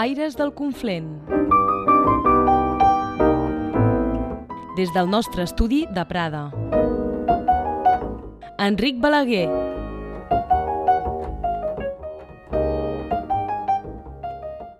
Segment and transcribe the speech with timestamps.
[0.00, 1.20] Aires del Conflent.
[4.74, 6.46] Des del nostre estudi de Prada.
[8.56, 9.50] Enric Balaguer.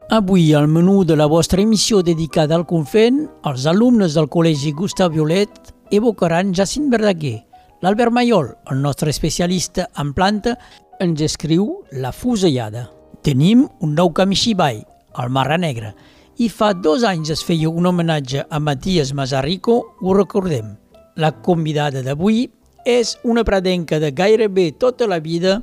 [0.09, 5.12] Avui, al menú de la vostra emissió dedicada al Conflent, els alumnes del Col·legi Gustav
[5.12, 7.43] Violet evocaran Jacint Verdaguer.
[7.82, 10.57] L'Albert Mayol, el nostre especialista en planta,
[10.98, 12.89] ens escriu La fusellada.
[13.21, 14.81] Tenim un nou camixibai,
[15.19, 15.95] el Marra Negra,
[16.41, 20.77] i fa dos anys es feia un homenatge a Matías Mazarrico, ho recordem.
[21.17, 22.46] La convidada d'avui
[22.89, 25.61] és una pradenca de gairebé tota la vida,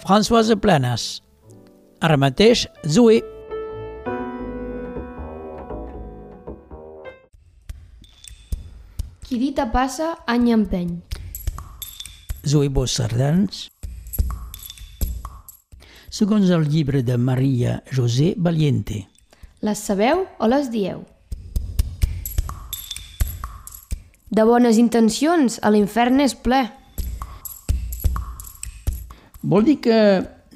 [0.00, 1.22] Françoise Planas.
[2.00, 3.20] Ara mateix, Zoe
[9.28, 11.02] Qui dita passa, any empeny.
[12.48, 13.66] Zoe Bossardans.
[16.08, 19.02] Segons el llibre de Maria José Valiente.
[19.60, 21.02] Les sabeu o les dieu?
[24.32, 26.62] De bones intencions, a l'infern és ple.
[29.44, 30.00] Vol dir que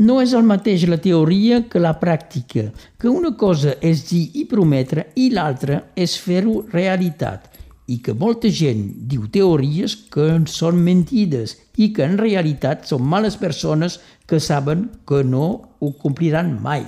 [0.00, 4.46] no és el mateix la teoria que la pràctica, que una cosa és dir i
[4.48, 7.51] prometre i l'altra és fer-ho realitat
[7.90, 13.36] i que molta gent diu teories que són mentides i que en realitat són males
[13.40, 15.46] persones que saben que no
[15.80, 16.84] ho compliran mai.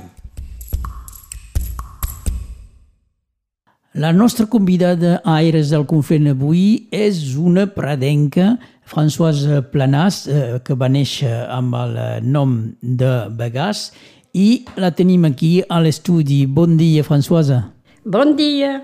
[3.94, 8.56] La nostra convidada a Aires del Conflent avui és una pradenca,
[8.90, 11.94] Françoise Planàs, eh, que va néixer amb el
[12.26, 13.92] nom de Begàs,
[14.34, 16.42] i la tenim aquí a l'estudi.
[16.46, 17.60] Bon dia, Françoise.
[18.04, 18.80] Bon dia.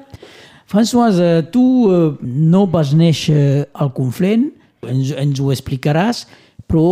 [0.70, 4.52] Françoise, tu eh, no vas néixer al Conflent,
[4.86, 6.28] ens, ens ho explicaràs,
[6.70, 6.84] però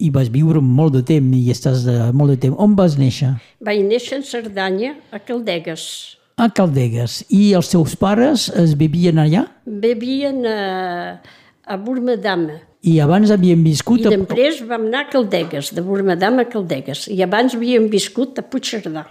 [0.00, 2.56] hi vas viure molt de temps i estàs de molt de temps.
[2.56, 3.34] On vas néixer?
[3.60, 5.84] Vaig néixer en Cerdanya, a Caldegues.
[6.40, 7.18] A Caldegues.
[7.28, 9.44] I els teus pares es vivien allà?
[9.84, 10.56] Vivien a,
[11.60, 12.62] a Burmadama.
[12.88, 14.00] I abans havien viscut...
[14.00, 17.04] I després vam anar a Caldegues, de Burmadama a Caldegues.
[17.12, 19.04] I abans havíem viscut a Puigcerdà.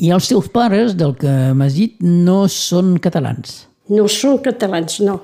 [0.00, 3.66] I els teus pares, del que m'has dit, no són catalans?
[3.92, 5.18] No són catalans, no.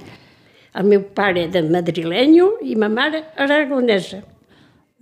[0.77, 4.21] El meu pare era madrilenyo i ma mare aragonesa.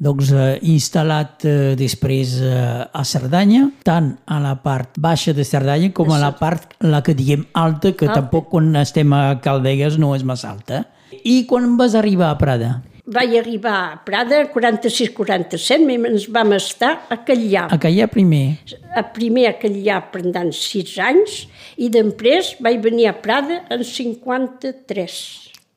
[0.05, 2.55] Doncs eh, instal·lat eh, després eh,
[2.87, 7.15] a Cerdanya, tant a la part baixa de Cerdanya com a la part, la que
[7.19, 8.21] diem alta, que Alta.
[8.21, 10.85] tampoc quan estem a Caldegues no és massa alta.
[11.23, 12.75] I quan vas arribar a Prada?
[13.05, 17.67] Vaig arribar a Prada 46-47, ens vam estar a Catllà.
[17.69, 18.57] A Callà primer.
[18.97, 21.43] A primer a Catllà pendant sis anys
[21.77, 25.19] i després vaig venir a Prada en 53.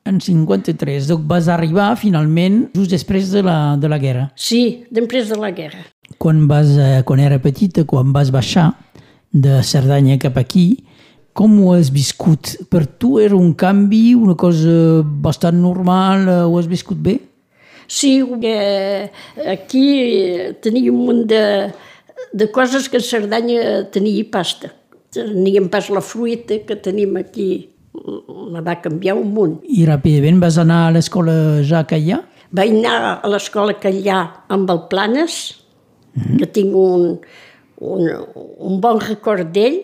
[0.08, 1.10] En 53.
[1.10, 4.30] Donc vas arribar finalment just després de la, de la guerra.
[4.32, 5.84] Sí, després de la guerra.
[6.16, 8.70] Quan, vas, eh, quan era petita, quan vas baixar
[9.36, 10.78] de Cerdanya cap aquí,
[11.38, 12.56] com ho has viscut?
[12.66, 17.18] Per tu era un canvi, una cosa bastant normal, eh, ho has viscut bé?
[17.86, 19.08] Sí, eh,
[19.46, 19.84] aquí
[20.60, 21.70] tenia un munt de,
[22.34, 24.72] de coses que a Cerdanya tenia pasta.
[25.14, 27.70] Teníem pas la fruita que tenim aquí.
[28.52, 29.54] La va canviar un munt.
[29.64, 32.20] I ràpidament vas anar a l'escola ja a Callà?
[32.52, 34.18] Vaig anar a l'escola Catllà
[34.52, 35.38] amb el Planes,
[36.38, 37.16] que tinc un,
[37.80, 38.04] un,
[38.68, 39.80] un bon record d'ell,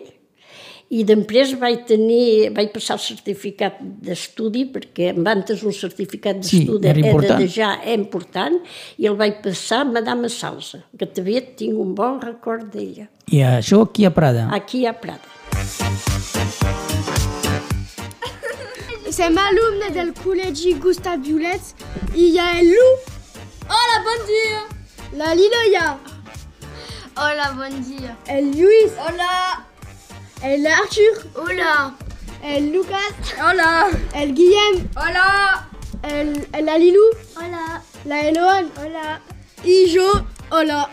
[0.89, 6.87] i després vaig tenir, vaig passar el certificat d'estudi, perquè abans un certificat Sí, d'estudi
[6.91, 7.39] era important.
[7.41, 8.59] de ja important,
[9.01, 13.41] i el vaig passar a Madame Salsa, que també tinc un bon record d'ella, I
[13.41, 14.49] això aquí a Prada.
[14.53, 15.25] aquí a Prada.
[19.15, 21.61] Som alumne del col·legi Gustav Violet
[22.15, 22.87] i hi ha el Lu,
[23.65, 24.61] Hola, bon dia!
[25.17, 25.97] la Liloya,
[27.15, 28.17] Hola, bon dia!
[28.27, 29.65] el Lluís, Hola!
[30.45, 31.95] El Arthur, Hola!
[32.43, 33.87] el Lucas, Hola!
[34.13, 35.67] el Guillem, Hola!
[36.03, 37.81] el, el la Lilou, Hola!
[38.05, 39.21] la Eloane, Hola!
[39.63, 40.87] i jo, hola.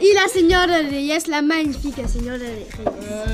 [0.00, 2.68] I la senyora Reyes, la magnífica senyora Reyes.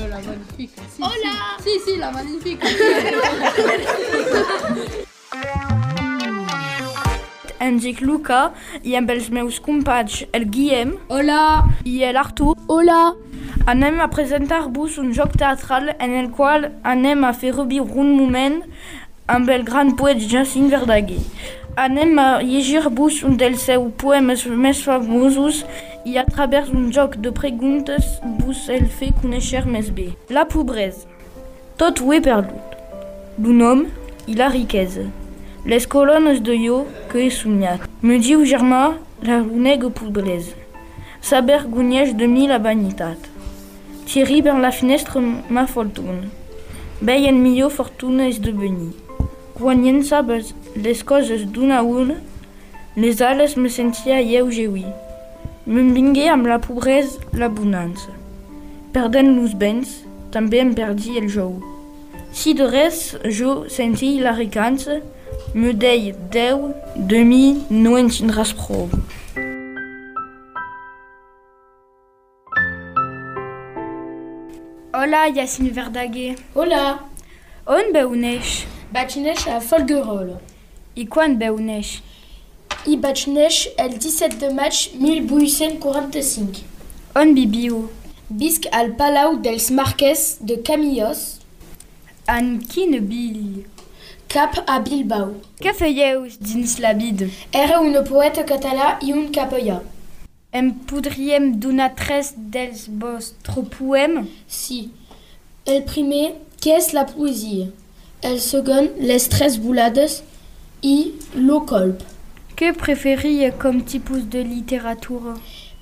[0.09, 0.81] la magnifique!
[0.95, 1.57] Sí, Hola!
[1.63, 2.67] Sí, sí, la magnifique!
[7.59, 8.51] Dic Luca
[8.83, 11.65] i amb els meus companys el Guillem Hola!
[11.85, 13.15] i l'Artur Hola.
[13.65, 18.61] anem a presentar-vos un joc teatral en el qual anem a fer reviure un moment
[19.27, 21.21] amb el gran poet Jacint Verdaguer.
[21.75, 25.65] Anem a llegir-vos un dels seus poemes més famosos
[26.05, 30.11] i a través d'un joc de preguntes vos el fer conèixer més bé.
[30.29, 31.07] La pobresa.
[31.77, 32.79] Tot ho he perdut.
[33.41, 33.89] Un home
[34.27, 35.09] i la riquesa.
[35.65, 37.87] Les colonnes de jo que he somiat.
[38.05, 40.53] Me diu germà la unega pobresa.
[41.25, 43.17] S'avergonyeix de mi la vanitat.
[44.05, 46.29] Thierry per la finestra ma fortuna.
[47.01, 48.91] Veien millor fortuna esdevenir.
[49.57, 51.81] Quan llençaves les coses d'una
[52.95, 54.85] les ales me sentia lleugeuir.
[55.65, 58.13] Me'n vingué amb la pobresa la bonança.
[58.93, 61.57] Perdent los béns, també em perdi el jou.
[62.31, 65.01] Si de res jo senti la ricança,
[65.53, 68.89] me dei Déu, de mi no en tindràs prou.
[74.93, 76.35] Hola, Yacine Verdaguer.
[76.55, 76.99] Hola,
[77.67, 78.65] On veu neix?
[78.93, 80.37] vaig néixer a Folguerolles.
[80.95, 81.95] I quan veu neix?
[82.85, 86.61] I vaig néixer el 17 de maig 1845.
[87.17, 87.87] On viviu?
[88.29, 91.41] Visc al Palau dels Marquès de Camillos,
[92.27, 93.65] En quina vil?
[94.35, 95.29] Cap a Bilbao.
[95.63, 97.29] Què fèieu dins la vida?
[97.55, 99.77] Era un poeta català i un capellà.
[100.51, 104.27] Em podríem donar tres dels vostres poemes?
[104.51, 104.89] Si.
[105.63, 107.69] El primer, què és la poesia?
[108.27, 110.17] El segon, les tres volades
[110.83, 112.03] i lo colp.
[112.59, 115.37] Què preferiu com tipus de literatura?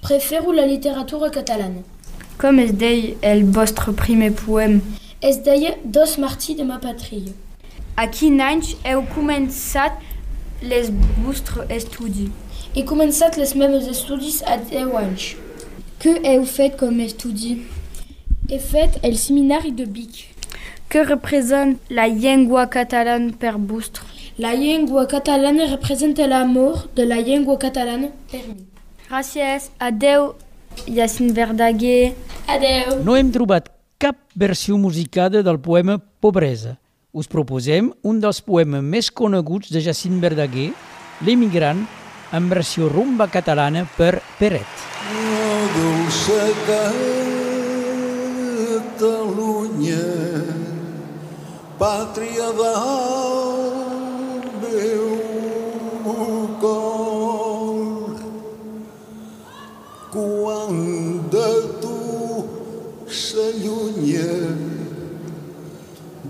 [0.06, 1.82] Prefero la literatura catalana.
[2.38, 5.00] Com es deia el vostre primer poema?
[5.22, 7.34] Es deia Dos Martí de ma patria.
[7.96, 10.00] A quin any heu començat
[10.66, 10.88] les
[11.22, 12.32] vostres estudis?
[12.74, 15.28] He començat les meus estudis a 10 anys.
[16.02, 17.60] Què heu fet com estudi?
[18.50, 20.24] He fet el seminari de Vic.
[20.90, 24.10] Què representa la llengua catalana per vostre?
[24.42, 28.64] La llengua catalana representa l'amor de la llengua catalana per mi.
[29.06, 29.70] Gràcies.
[29.78, 30.32] Adeu,
[30.90, 32.16] Yacine Verdaguer.
[32.50, 33.04] Adeu!
[33.06, 33.70] No hem trobat
[34.02, 36.80] cap versió musicada del poema Pobresa.
[37.14, 40.72] Us proposem un dels poemes més coneguts de Jacint Verdaguer,
[41.22, 41.84] L'emigrant,
[42.34, 44.82] en versió rumba catalana per Peret.
[45.76, 46.50] dolça
[48.98, 50.02] Catalunya,
[51.78, 53.53] pàtria del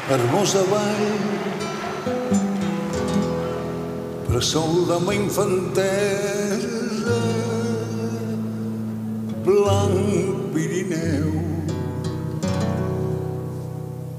[0.08, 1.14] hermosa vall,
[4.30, 6.75] bressol de ma infantesa,
[9.46, 11.32] blanc Pirineu,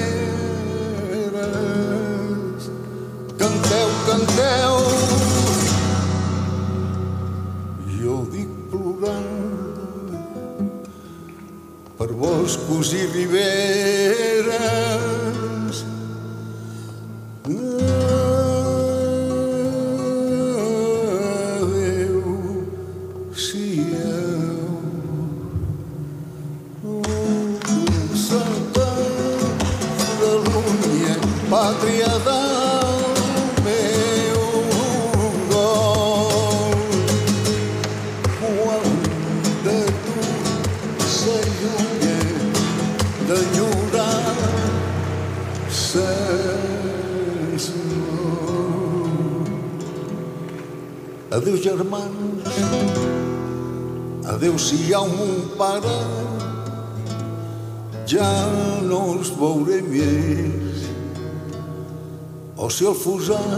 [54.72, 55.94] Si hi ha un pare,
[58.08, 58.28] ja
[58.88, 60.86] no els veuré més.
[62.56, 63.58] O si el fusar,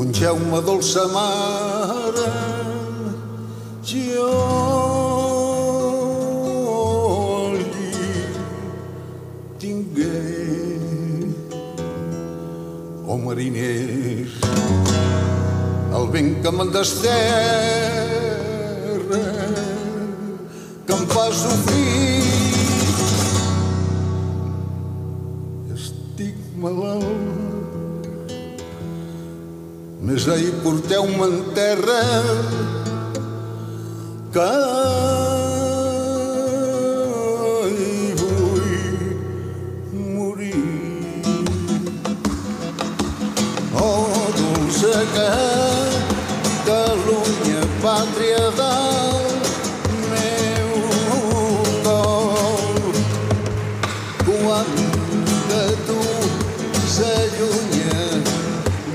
[0.00, 2.30] un Jaume dolça mare,
[3.90, 4.30] jo
[9.60, 10.22] tingué.
[13.04, 14.40] O mariners,
[15.92, 17.93] el vent que me'n desterra,
[21.24, 22.22] fa sofrir.
[25.74, 28.08] Estic malalt,
[30.04, 32.00] més ahir porteu-me en terra
[34.34, 34.50] que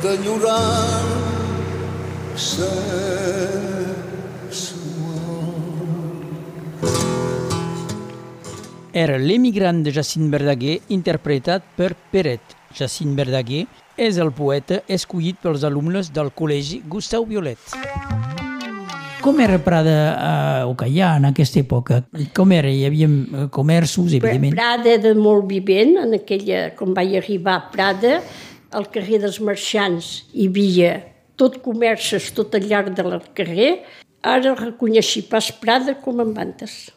[0.10, 1.70] d'enyorar-se
[8.92, 12.42] Era l'emigrant de Jacint Verdaguer interpretat per Peret.
[12.74, 17.62] Jacint Verdaguer és el poeta escollit pels alumnes del Col·legi Gustau Violet.
[19.22, 20.34] Com era Prada a
[20.72, 22.02] Ocallà en aquesta època?
[22.36, 22.70] Com era?
[22.72, 24.56] Hi havia eh, comerços, evidentment.
[24.56, 28.22] Prada de molt vivent, en aquella, quan vaig arribar a Prada,
[28.72, 30.94] al carrer dels Marxants hi havia
[31.40, 33.80] tot comerços tot al llarg del carrer.
[34.22, 36.90] Ara reconeixi pas Prada com en bandes.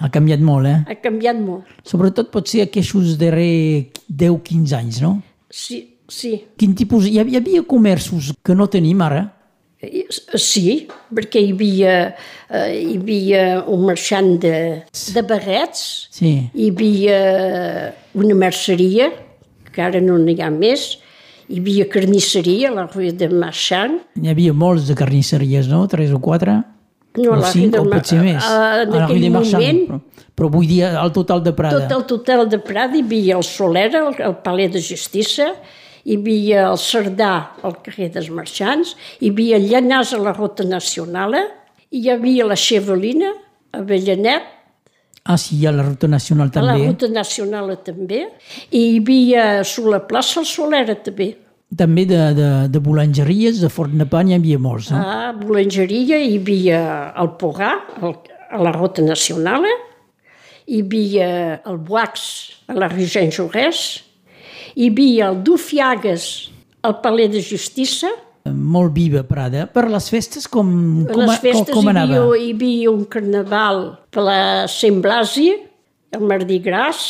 [0.00, 0.78] Ha canviat molt, eh?
[0.88, 1.68] Ha canviat molt.
[1.84, 5.18] Sobretot pot ser aquests darrers 10-15 anys, no?
[5.52, 6.38] Sí, sí.
[6.56, 7.04] Quin tipus...
[7.10, 9.26] Hi havia, hi havia comerços que no tenim ara?
[10.36, 11.92] Sí, perquè hi havia,
[12.52, 14.54] eh, hi havia un marxant de,
[15.14, 16.32] de barrets, Sí.
[16.52, 19.10] hi havia una merceria,
[19.72, 20.98] que ara no n'hi ha més,
[21.48, 25.86] hi havia carnisseria, a la Rue de Marchand, Hi havia molts de carnisseries, no?
[25.88, 26.60] Tres o quatre?
[27.16, 28.44] No, o la cinc, o potser més.
[28.44, 30.00] a- en A la Rue aquell de Marchand, moment- Però,
[30.36, 31.88] però vull dir el total de Prada.
[31.88, 35.54] tot el total de Prada, hi havia el Solera, el, el Paler de Justícia,
[36.04, 41.34] hi havia el Cerdà al carrer dels Marxants, hi havia Llanàs a la Rota Nacional,
[41.90, 43.32] hi havia la Chevelina,
[43.72, 44.42] a Avellanet,
[45.24, 46.86] Ah, sí, hi ha la ruta nacional a la també.
[46.88, 48.24] Ruta Nacional també,
[48.70, 51.34] i hi havia a la plaça el Solera també.
[51.76, 54.98] També de, de, de boulangeries, de forn de pa, n'hi havia molts, no?
[54.98, 56.80] A Boulangeria hi havia
[57.20, 58.16] el Pogà, el,
[58.50, 59.68] a la Rota Nacional,
[60.66, 61.28] hi havia
[61.68, 62.24] el Boax
[62.70, 63.84] a la rue Jean Jaurès,
[64.74, 66.26] hi havia el Dufiagues
[66.82, 68.10] al Paler de Justícia,
[68.48, 69.66] Molt viva Prada.
[69.68, 70.70] Per les festes com,
[71.10, 72.16] com, les festes com, com hi, anava?
[72.22, 74.38] havia, hi havia un carnaval per la
[74.72, 75.50] Sant Blasi,
[76.16, 77.02] el Mardi Gras,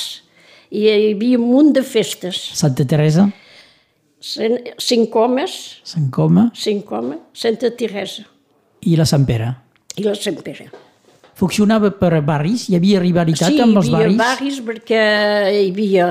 [0.70, 2.40] i hi havia un munt de festes.
[2.58, 3.28] Santa Teresa,
[4.20, 5.54] Cent- Cinc homes,
[5.86, 8.26] Sant Coma cinc homes, Santa Teresa
[8.84, 9.54] i la Sant Pere.
[9.96, 10.66] i la Sant Pere.
[11.40, 12.66] Funcionava per barris?
[12.68, 14.18] Hi havia rivalitat sí, amb els hi havia barris?
[14.20, 15.00] barris perquè
[15.54, 16.08] hi havia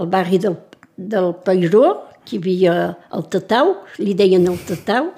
[0.00, 0.56] el barri del,
[0.98, 2.72] del Pairó, que hi havia
[3.14, 5.12] el Tatau, li deien el Tatau,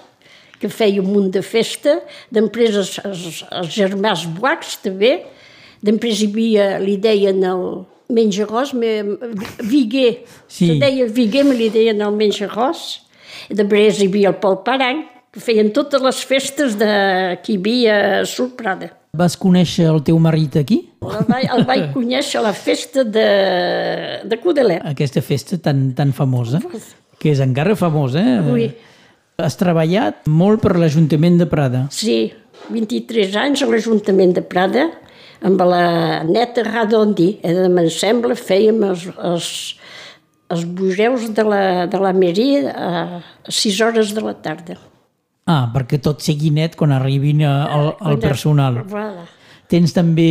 [0.60, 1.96] que feia un munt de festa,
[2.30, 5.14] després els, els, els germans Boacs també,
[5.80, 7.64] després hi havia, li deien el
[8.12, 9.16] menjarròs, me-
[9.64, 10.66] Viguer, Sí.
[10.66, 13.00] se deia Viguer, me li deien el menjarròs,
[13.49, 17.56] i després hi havia el Pol Parany, que feien totes les festes de, que hi
[17.56, 18.90] havia a Surprada.
[19.17, 20.85] Vas conèixer el teu marit aquí?
[21.02, 23.26] El vaig, el vaig conèixer a la festa de,
[24.31, 24.85] de Codelet.
[24.87, 26.61] Aquesta festa tan, tan famosa,
[27.19, 28.38] que és encara famosa, eh?
[28.52, 28.69] Ui.
[29.40, 31.87] Has treballat molt per l'Ajuntament de Prada.
[31.95, 32.31] Sí,
[32.71, 34.87] 23 anys a l'Ajuntament de Prada,
[35.43, 39.49] amb la neta Radondi, eh, em sembla, fèiem els, els,
[40.52, 44.79] els bugeus de la, de la Meri a, a 6 hores de la tarda.
[45.50, 48.83] Ah, perquè tot sigui net quan arribin al, al personal.
[49.71, 50.30] Tens també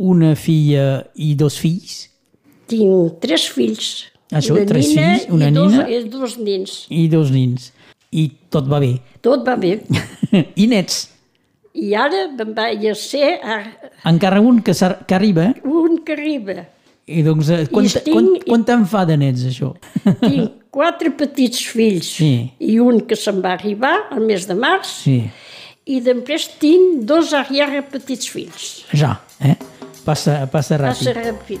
[0.00, 0.86] una filla
[1.20, 2.06] i dos fills
[2.70, 3.86] Tinc tres fills.
[4.30, 5.86] Això, una tres nina fills, una i dos, nina.
[5.90, 6.74] I dos nins.
[6.94, 7.64] i dos nins.
[8.14, 8.24] I
[8.54, 8.92] tot va bé.
[9.26, 9.72] Tot va bé.
[10.62, 11.00] I nets.
[11.74, 13.58] I ara me'n vaig a ser a
[14.10, 14.72] Encara un que,
[15.06, 15.48] que arriba.
[15.50, 15.60] eh?
[15.66, 16.56] un que arriba.
[17.10, 19.72] I doncs, eh, quant, estic- quant, quant te'n fa de nets, això?
[20.22, 22.52] Tinc quatre petits fills Sí.
[22.58, 25.18] i un que se'n va arribar al mes de març Sí,
[25.86, 28.84] i després tinc dos arrière petits fills.
[28.92, 29.56] ja, eh?
[30.04, 31.60] Passa, passa Passa ràpid.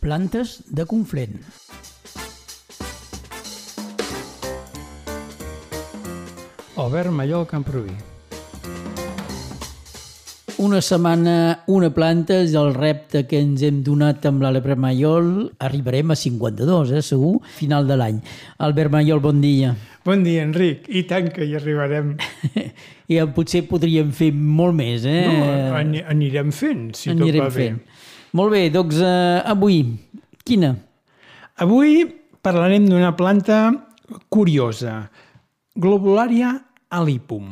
[0.00, 1.38] Plantes de Conflent.
[6.76, 7.94] Albert Mallol Camproví.
[10.62, 15.30] Una setmana, una planta és el repte que ens hem donat amb l'Albert Maiol.
[15.64, 18.20] Arribarem a 52, eh, segur, final de l'any.
[18.62, 19.72] Albert Maiol, bon dia.
[20.06, 20.86] Bon dia, Enric.
[20.86, 22.12] I tant que hi arribarem.
[23.10, 25.24] I eh, potser podríem fer molt més, eh?
[25.26, 25.48] No,
[25.80, 27.66] ani- anirem fent, si Anirem tot va bé.
[27.66, 27.82] fent.
[28.38, 29.80] Molt bé, doncs eh, avui,
[30.46, 30.76] quina?
[31.64, 32.04] Avui
[32.42, 33.64] parlarem d'una planta
[34.30, 35.08] curiosa,
[35.74, 36.54] Globularia
[36.92, 37.50] alipum.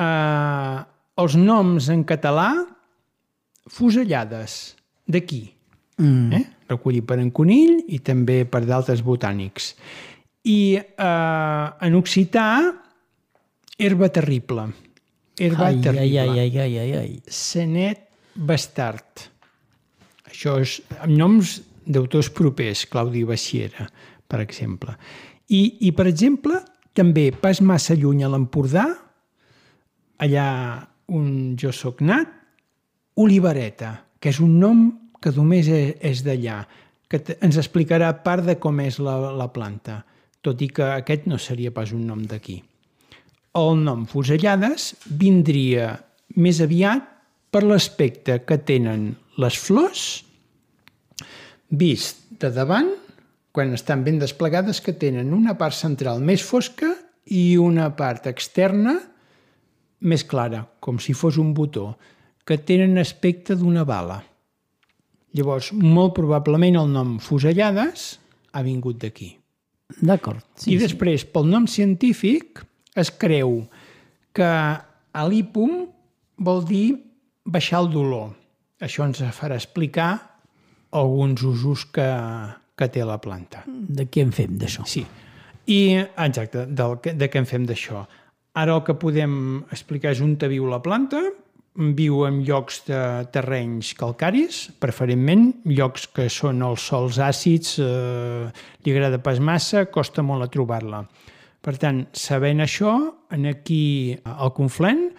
[0.00, 0.84] Uh,
[1.20, 2.50] els noms en català,
[3.70, 4.76] fusellades,
[5.10, 5.42] d'aquí.
[6.00, 6.32] Mm.
[6.32, 6.44] Eh?
[6.70, 9.74] Recollit per en Conill i també per d'altres botànics.
[10.48, 12.46] I uh, en occità,
[13.76, 14.70] herba terrible.
[15.40, 16.20] Herba Ai, terrible.
[16.20, 17.12] ai, ai, ai, ai, ai.
[17.28, 19.26] Senet Bastard.
[20.30, 21.58] Això és amb noms
[21.90, 23.88] d'autors propers, Claudi Baixera,
[24.30, 24.94] per exemple.
[25.50, 26.60] I, I, per exemple,
[26.94, 28.86] també pas massa lluny a l'Empordà,
[30.20, 30.46] allà
[31.10, 32.30] un Jo soc nat,
[33.20, 34.86] Olivereta, que és un nom
[35.20, 36.62] que només és, és d'allà,
[37.10, 40.00] que ens explicarà part de com és la, la planta,
[40.40, 42.60] tot i que aquest no seria pas un nom d'aquí.
[43.58, 45.96] El nom fusellades vindria
[46.38, 47.06] més aviat
[47.50, 49.10] per l'aspecte que tenen
[49.42, 50.04] les flors
[51.70, 52.92] vist de davant,
[53.50, 56.92] quan estan ben desplegades, que tenen una part central més fosca
[57.26, 58.96] i una part externa
[60.00, 61.94] més clara, com si fos un botó,
[62.46, 64.20] que tenen aspecte d'una bala.
[65.36, 68.16] Llavors, molt probablement el nom fusellades
[68.52, 69.36] ha vingut d'aquí.
[70.00, 70.42] D'acord.
[70.58, 71.30] Sí, I després, sí.
[71.34, 72.62] pel nom científic,
[72.98, 73.60] es creu
[74.34, 74.50] que
[75.12, 75.84] alípum
[76.40, 76.86] vol dir
[77.44, 78.32] baixar el dolor.
[78.80, 80.12] Això ens farà explicar
[80.96, 82.06] alguns usos que,
[82.78, 83.64] que té la planta.
[83.66, 84.86] De què en fem d'això?
[84.88, 85.04] Sí.
[85.70, 88.06] I, exacte, del, de què en fem d'això.
[88.58, 91.22] Ara el que podem explicar és on viu la planta,
[91.76, 93.00] viu en llocs de
[93.32, 98.50] terrenys calcaris, preferentment, llocs que són els sols àcids, eh,
[98.84, 101.04] li agrada pas massa, costa molt a trobar-la.
[101.60, 102.96] Per tant, sabent això,
[103.30, 105.10] en aquí al Conflent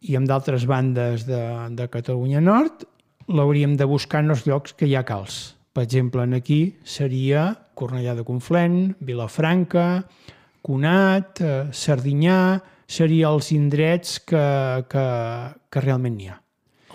[0.00, 1.42] i en d'altres bandes de,
[1.76, 2.86] de Catalunya Nord,
[3.28, 5.56] l'hauríem de buscar en els llocs que hi ha calç.
[5.74, 10.06] Per exemple, en aquí seria Cornellà de Conflent, Vilafranca,
[10.66, 12.40] Conat, eh, Sardinyà,
[12.86, 14.42] seria els indrets que,
[14.90, 15.06] que,
[15.70, 16.40] que realment n'hi ha.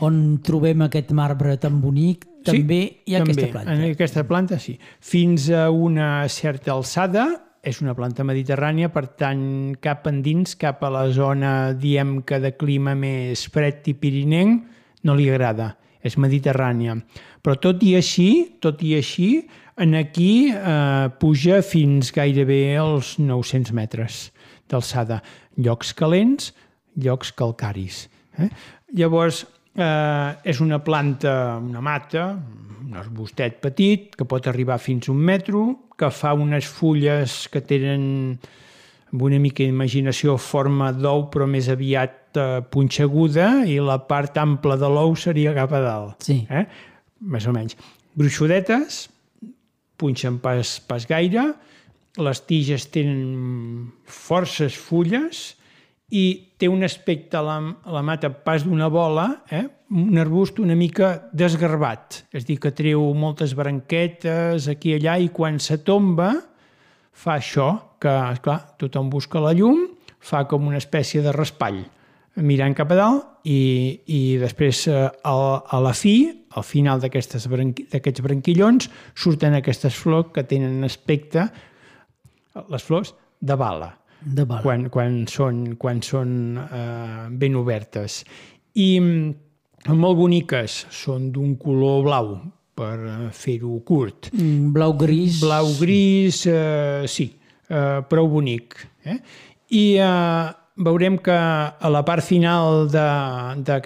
[0.07, 3.75] On trobem aquest marbre tan bonic, també sí, hi ha també, aquesta planta.
[3.75, 4.75] En aquesta planta, sí.
[4.99, 7.27] Fins a una certa alçada,
[7.61, 9.43] és una planta mediterrània, per tant,
[9.83, 14.65] cap endins, cap a la zona, diem que de clima més fred i pirinenc,
[15.05, 16.97] no li agrada, és mediterrània.
[17.45, 19.29] Però tot i així, tot i així,
[19.77, 24.29] en aquí eh, puja fins gairebé als 900 metres
[24.71, 25.21] d'alçada
[25.57, 26.51] llocs calents,
[26.95, 28.05] llocs calcaris.
[28.39, 28.49] Eh?
[28.95, 32.31] Llavors, eh, és una planta, una mata,
[32.81, 35.65] un arbustet petit, que pot arribar fins a un metro,
[35.97, 38.03] que fa unes fulles que tenen
[39.11, 44.77] amb una mica d'imaginació forma d'ou, però més aviat eh, punxeguda, i la part ampla
[44.79, 46.27] de l'ou seria cap a dalt.
[46.27, 46.41] Sí.
[46.49, 46.65] Eh?
[47.21, 47.77] Més o menys.
[48.17, 49.05] Gruixudetes,
[50.01, 51.51] punxen pas, pas gaire,
[52.19, 55.51] les tiges tenen forces fulles
[56.11, 56.25] i
[56.59, 59.63] té un aspecte a la, a la mata pas d'una bola, eh?
[59.91, 65.31] un arbust una mica desgarbat, és dir, que treu moltes branquetes aquí i allà i
[65.31, 66.33] quan se tomba
[67.11, 67.69] fa això,
[68.01, 68.11] que,
[68.43, 69.85] clar, tothom busca la llum,
[70.21, 71.81] fa com una espècie de raspall
[72.39, 76.15] mirant cap a dalt i, i després a, a la fi,
[76.57, 77.87] al final d'aquests branqui,
[78.23, 81.47] branquillons, surten aquestes flors que tenen aspecte
[82.69, 84.61] les flors de bala, de bala.
[84.65, 88.21] Quan, quan són, quan són eh, ben obertes.
[88.77, 92.33] I mm, molt boniques, són d'un color blau,
[92.77, 94.31] per eh, fer-ho curt.
[94.35, 95.41] Mm, blau-gris.
[95.43, 97.31] Blau-gris, eh, sí,
[97.69, 98.77] eh, prou bonic.
[99.05, 99.17] Eh?
[99.79, 103.07] I eh, veurem que a la part final de,
[103.65, 103.79] de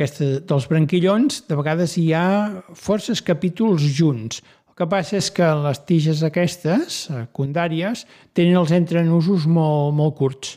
[0.45, 4.41] dels branquillons de vegades hi ha forces capítols junts.
[4.69, 10.55] El que passa és que les tiges aquestes, secundàries, tenen els entrenusos molt, molt curts.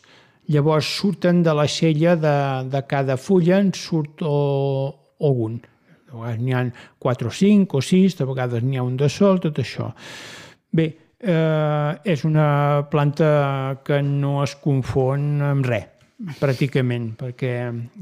[0.49, 2.37] Llavors surten de la xella de,
[2.73, 5.61] de cada fulla, en surt o, algun.
[6.09, 6.65] De vegades n'hi ha
[7.05, 9.91] 4 o 5 o 6, de vegades n'hi ha un de sol, tot això.
[10.73, 10.89] Bé,
[11.21, 12.49] eh, és una
[12.91, 13.31] planta
[13.85, 15.98] que no es confon amb res
[16.41, 17.53] pràcticament, perquè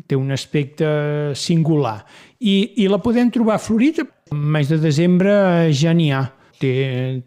[0.09, 0.89] té un aspecte
[1.37, 1.99] singular.
[2.41, 4.07] I, i la podem trobar florida.
[4.33, 5.35] Al mes de desembre
[5.77, 6.25] ja n'hi ha.
[6.57, 6.73] Té,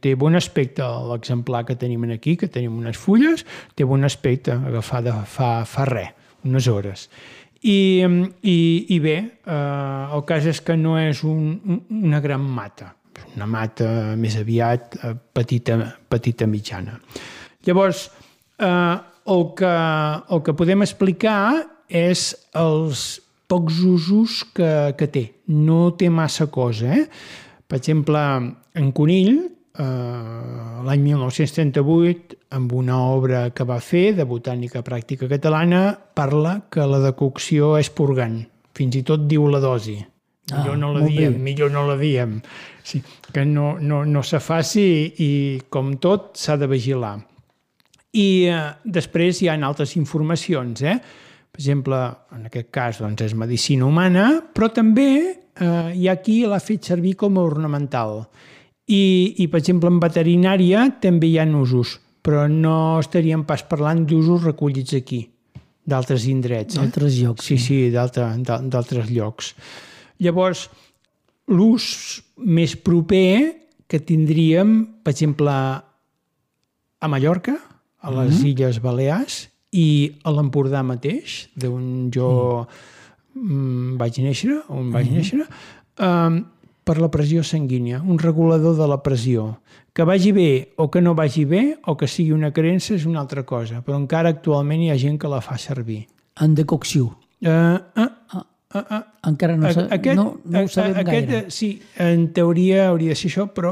[0.01, 3.45] té bon aspecte l'exemplar que tenim aquí, que tenim unes fulles,
[3.77, 6.15] té bon aspecte, agafada fa, fa res,
[6.49, 7.05] unes hores.
[7.61, 8.01] I,
[8.41, 8.57] i,
[8.95, 11.59] i bé, eh, el cas és que no és un,
[11.91, 12.93] una gran mata,
[13.35, 15.77] una mata més aviat eh, petita,
[16.09, 16.97] petita mitjana.
[17.67, 18.07] Llavors,
[18.57, 18.95] eh,
[19.27, 19.73] el que,
[20.29, 21.41] el que podem explicar
[21.89, 25.23] és els pocs usos que, que té.
[25.49, 26.93] No té massa cosa.
[26.93, 27.05] Eh?
[27.69, 28.21] Per exemple,
[28.77, 29.33] en Conill,
[29.79, 36.85] eh, l'any 1938, amb una obra que va fer de botànica pràctica catalana, parla que
[36.85, 38.39] la decocció és purgant.
[38.77, 39.97] Fins i tot diu la dosi.
[40.49, 41.45] Millor ah, no la diem, bé.
[41.45, 42.39] millor no la diem.
[42.81, 43.03] Sí,
[43.33, 44.85] que no, no, no se faci
[45.21, 45.31] i,
[45.69, 47.19] com tot, s'ha de vigilar.
[48.17, 50.97] I eh, després hi ha altres informacions, eh?
[51.49, 51.97] Per exemple,
[52.35, 56.89] en aquest cas doncs, és medicina humana, però també eh, hi ha qui l'ha fet
[56.91, 58.23] servir com a ornamental.
[58.89, 64.05] I, I, per exemple, en veterinària també hi ha usos, però no estaríem pas parlant
[64.05, 65.23] d'usos recollits aquí,
[65.85, 66.75] d'altres indrets.
[66.75, 66.81] Eh?
[66.81, 67.45] D'altres llocs.
[67.45, 69.53] Sí, sí, d'altres llocs.
[70.19, 70.67] Llavors,
[71.49, 71.85] l'ús
[72.37, 73.29] més proper
[73.89, 75.53] que tindríem, per exemple,
[76.99, 77.55] a Mallorca,
[78.01, 78.49] a les mm -hmm.
[78.49, 82.67] Illes Balears i a l'Empordà mateix, d'on jo
[83.35, 83.97] mm.
[83.97, 85.15] vaig néixer, on vaig mm -hmm.
[85.15, 85.47] néixer,
[85.99, 86.45] um,
[86.83, 89.59] per la pressió sanguínia, un regulador de la pressió.
[89.93, 93.19] Que vagi bé o que no vagi bé, o que sigui una creença, és una
[93.19, 96.07] altra cosa, però encara actualment hi ha gent que la fa servir.
[96.41, 97.17] En decocció.
[97.41, 97.49] Uh,
[97.95, 98.45] uh, ah.
[98.69, 101.45] Uh, uh, Encara no, aquest, no, no ho sabem aquest, gaire.
[101.49, 103.71] Sí, en teoria hauria de ser això, però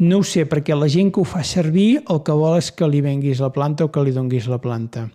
[0.00, 2.88] no ho sé, perquè la gent que ho fa servir el que vol és que
[2.88, 5.06] li venguis la planta o que li donguis la planta.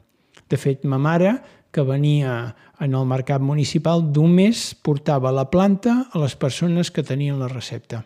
[0.45, 1.39] De fet, ma mare,
[1.73, 7.03] que venia en el mercat municipal, d'un mes portava la planta a les persones que
[7.03, 8.03] tenien la recepta.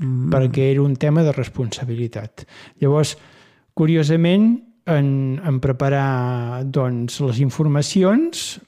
[0.00, 0.32] Mm.
[0.32, 2.46] Perquè era un tema de responsabilitat.
[2.80, 3.14] Llavors,
[3.76, 5.08] curiosament, en,
[5.44, 8.58] en preparar doncs, les informacions,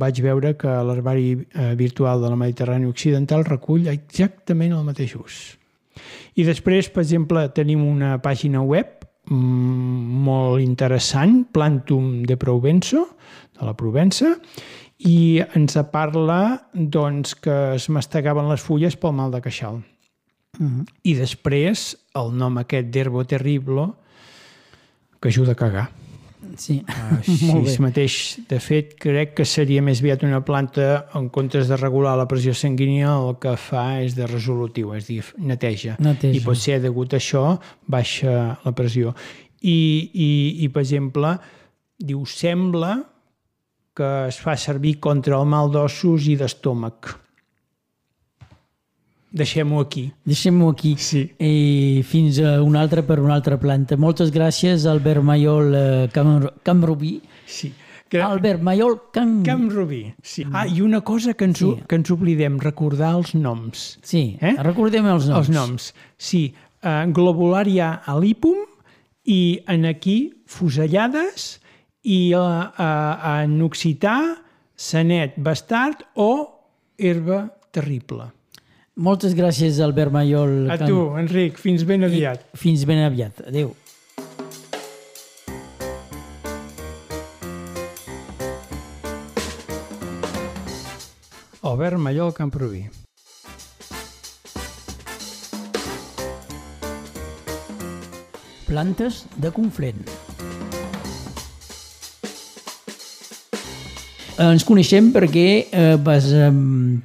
[0.00, 5.57] vaig veure que l'herbari eh, virtual de la Mediterrània Occidental recull exactament el mateix ús.
[6.36, 13.04] I després, per exemple, tenim una pàgina web mm, molt interessant, Plantum de Provenço,
[13.58, 14.34] de la Provença,
[14.98, 16.40] i ens parla
[16.74, 19.82] doncs, que es mastegaven les fulles pel mal de queixal.
[20.58, 20.86] Uh -huh.
[21.04, 23.92] I després el nom aquest d'herbo terrible
[25.20, 25.90] que ajuda a cagar.
[26.56, 26.78] Sí,
[27.18, 32.16] Així mateix, de fet, crec que seria més aviat una planta, en comptes de regular
[32.18, 35.98] la pressió sanguínia, el que fa és de resolutiu, és dir, neteja.
[36.00, 36.34] neteja.
[36.38, 37.44] I pot ser degut a això
[37.86, 38.34] baixa
[38.64, 39.14] la pressió.
[39.60, 39.78] I,
[40.14, 40.30] i,
[40.64, 41.36] i per exemple,
[41.98, 42.96] diu, sembla
[43.98, 47.16] que es fa servir contra el mal d'ossos i d'estómac.
[49.30, 50.06] Deixem-ho aquí.
[50.24, 50.94] Deixem-ho aquí.
[50.96, 51.26] Sí.
[51.38, 53.98] I fins a una altra per una altra planta.
[54.00, 57.18] Moltes gràcies, Albert Mayol eh, Cam, Camrubí.
[57.46, 57.72] Sí.
[58.08, 58.22] Que...
[58.24, 59.42] Albert Mayol Cam...
[59.44, 60.06] Camrubí.
[60.24, 60.46] Sí.
[60.52, 61.74] Ah, i una cosa que ens, sí.
[61.88, 63.98] que ens oblidem, recordar els noms.
[64.00, 64.54] Sí, eh?
[64.64, 65.42] recordem els noms.
[65.42, 65.90] Els noms.
[66.16, 66.42] Sí,
[66.80, 68.64] uh, globularia alipum
[69.28, 71.58] i en aquí fusellades
[72.08, 72.40] i uh,
[72.72, 74.16] uh, en occità
[74.72, 76.32] sanet bastard o
[76.96, 77.44] herba
[77.76, 78.32] terrible.
[78.98, 80.66] Moltes gràcies, Albert Mayol.
[80.74, 81.60] A tu, Enric.
[81.62, 82.40] Fins ben aviat.
[82.50, 83.44] I fins ben aviat.
[83.46, 83.70] Adéu.
[91.62, 92.88] Albert Mayol Camproví.
[98.66, 100.02] Plantes de Conflent.
[104.42, 106.50] Ens coneixem perquè eh, eh,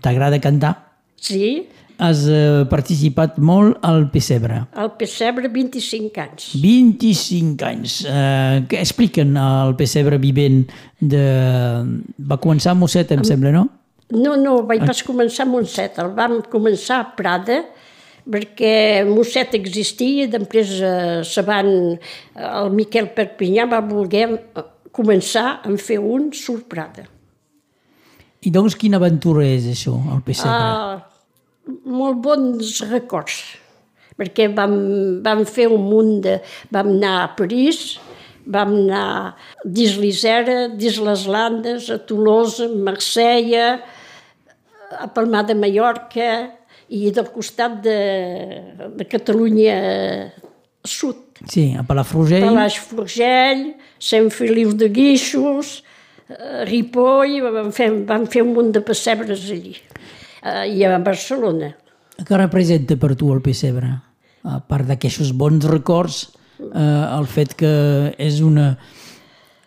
[0.02, 0.74] t'agrada cantar.
[1.22, 1.70] Sí
[2.02, 4.64] has eh, participat molt al Pessebre.
[4.80, 6.50] Al Pessebre 25 anys.
[6.62, 8.00] 25 anys.
[8.08, 10.64] Eh, què expliquen al Pessebre vivent
[11.00, 11.24] de...
[12.18, 13.68] Va començar a Mosset, em sembla, no?
[14.14, 15.98] No, no, vaig pas començar a Mosset.
[16.02, 17.62] El vam començar a Prada,
[18.30, 21.72] perquè Mosset existia, després eh, se van,
[22.36, 27.08] el Miquel Perpinyà va voler eh, començar a fer un sur Prada.
[28.44, 30.52] I doncs quina aventura és això, el Pessebre?
[30.52, 31.13] Ah,
[31.68, 33.42] molt bons records,
[34.20, 34.74] perquè vam,
[35.24, 36.38] vam fer un munt de...
[36.74, 37.98] Vam anar a París,
[38.44, 43.68] vam anar dins l'Isera, dins les Landes, a Tolosa, a Marsella,
[45.00, 46.32] a Palmar de Mallorca
[46.94, 48.00] i del costat de,
[48.94, 49.78] de Catalunya
[50.84, 51.40] sud.
[51.50, 52.46] Sí, a Palafrugell.
[52.52, 53.66] Palafrugell,
[54.04, 55.80] Sant Feliu de Guixos,
[56.68, 59.76] Ripoll, vam fer, vam fer un munt de pessebres allí
[60.44, 61.74] eh, i a Barcelona.
[62.24, 63.90] Què representa per tu el Pessebre?
[64.44, 66.26] A part d'aquests bons records,
[66.60, 67.72] eh, el fet que
[68.22, 68.74] és una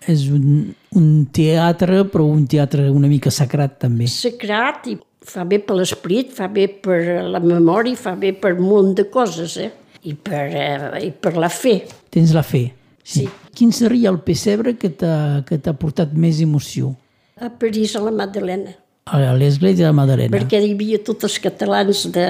[0.06, 4.06] és un, un teatre, però un teatre una mica sacrat també.
[4.06, 4.94] Sacrat i
[5.26, 9.08] fa bé per l'esperit, fa bé per la memòria, fa bé per un munt de
[9.10, 9.72] coses, eh?
[10.06, 11.80] I per, eh, i per la fe.
[12.14, 12.68] Tens la fe.
[13.02, 13.24] Sí.
[13.24, 13.28] sí.
[13.56, 16.94] Quin seria el pessebre que t'ha portat més emoció?
[17.42, 18.76] A París, a la Madalena
[19.06, 20.34] a l'església de Madalena.
[20.34, 22.26] Perquè hi havia tots els catalans de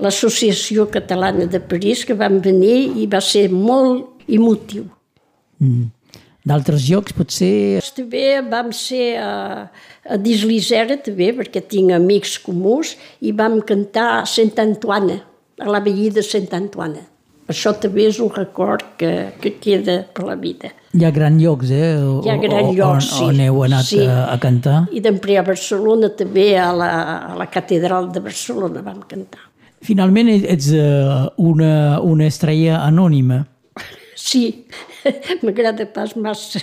[0.00, 4.88] l'Associació Catalana de París que van venir i va ser molt emotiu.
[5.60, 5.92] Mm.
[6.44, 7.80] D'altres llocs, potser...
[7.96, 9.30] També vam ser a,
[10.04, 15.22] a Dislisera, també, perquè tinc amics comuns, i vam cantar a Sant Antoine,
[15.60, 17.06] a la veïda de Sant Antoine.
[17.50, 20.70] Això també és un record que, que queda per la vida.
[20.96, 21.90] Hi ha grans llocs, eh?
[22.00, 23.24] O, Hi ha grans llocs, on, sí.
[23.26, 24.00] On heu anat sí.
[24.08, 24.78] a, a cantar.
[24.96, 26.90] I després a Barcelona també, a la,
[27.32, 29.42] a la catedral de Barcelona vam cantar.
[29.84, 33.42] Finalment ets uh, una, una estrella anònima.
[34.16, 34.64] Sí,
[35.44, 36.62] m'agrada pas massa.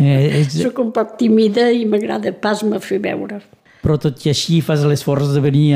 [0.00, 0.56] Eh, ets...
[0.58, 3.38] Soc un poc tímida i m'agrada pas me fer veure.
[3.86, 5.68] Però tot i així fas l'esforç de venir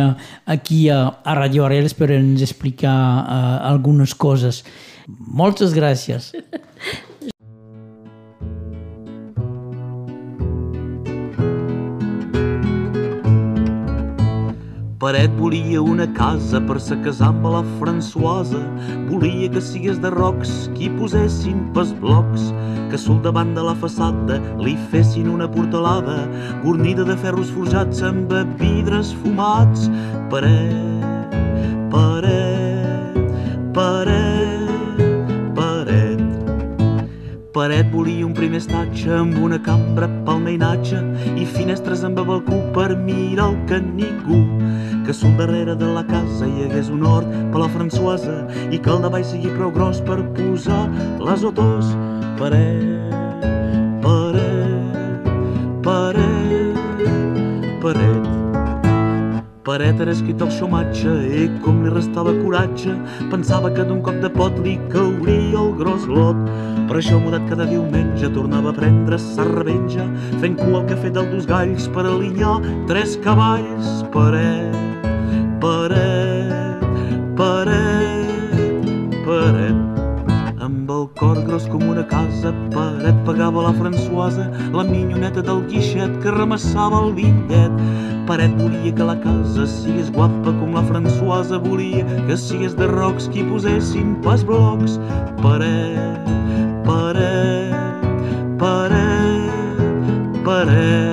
[0.50, 4.64] aquí a, a Radio Arels per ens explicar uh, algunes coses.
[5.06, 6.32] Moltes gràcies.
[15.00, 18.58] Paret volia una casa per se casar amb la Françoise.
[19.08, 22.50] Volia que sigués de rocs, qui posessin pas blocs,
[22.92, 26.20] que sul davant de la façada li fessin una portalada,
[26.66, 29.88] gornida de ferros forjats amb vidres fumats.
[30.28, 30.99] Paret,
[37.60, 40.96] Paret volia un primer estatge amb una cambra pel mainatge
[41.36, 44.38] i finestres amb balcó per mirar el canigú
[45.04, 48.38] que sul darrere de la casa hi hagués un hort per la Françoise
[48.72, 50.86] i que el davall sigui prou gros per posar
[51.20, 51.44] les.
[52.40, 53.12] Paret,
[54.08, 55.28] paret,
[55.84, 56.80] paret,
[57.84, 58.30] paret.
[59.68, 62.96] Paret era escrit el xomatge i com li restava coratge
[63.28, 65.39] pensava que d'un cop de pot li cauria
[66.00, 66.36] el gros lot.
[66.88, 70.06] Per això mudat cada diumenge tornava a prendre sa revenja
[70.40, 74.04] fent cua al cafè del dos galls per alinear tres cavalls.
[74.10, 74.74] Paret,
[75.60, 76.19] paret,
[83.70, 87.76] la Françoise, la minyoneta del guixet que remassava el bitllet.
[88.26, 93.28] Paret volia que la casa sigués guapa com la Françoise volia que sigués de rocs
[93.30, 94.98] qui posessin pas blocs.
[95.42, 96.26] Paret,
[96.88, 98.02] paret,
[98.59, 101.09] paret, paret,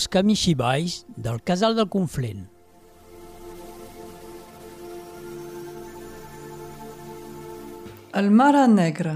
[0.00, 2.46] Els camixibais del Casal del Conflent.
[8.16, 9.12] El Mare Negre.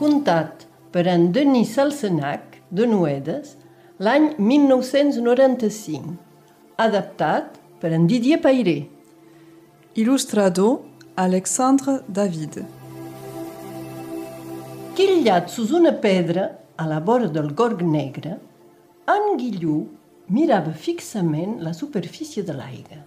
[0.00, 0.64] Contat
[0.96, 3.52] per en Denis Salsenac de Noedes
[4.00, 6.16] l'any 1995.
[6.80, 8.78] Adaptat per en Didier Pairé.
[10.00, 10.78] Il·lustrador
[11.28, 12.62] Alexandre David.
[14.96, 18.36] Quillat sus una pedra a la vora del gorg negre,
[19.08, 19.76] en Guillú
[20.28, 22.98] mirava fixament la superfície de l'aigua.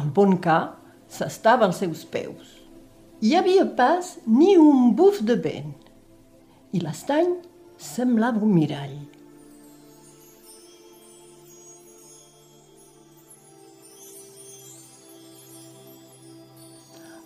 [0.00, 0.58] El bon ca
[1.08, 2.58] s'estava als seus peus.
[3.22, 5.72] Hi havia pas ni un buf de vent
[6.72, 7.36] i l'estany
[7.78, 8.98] semblava un mirall.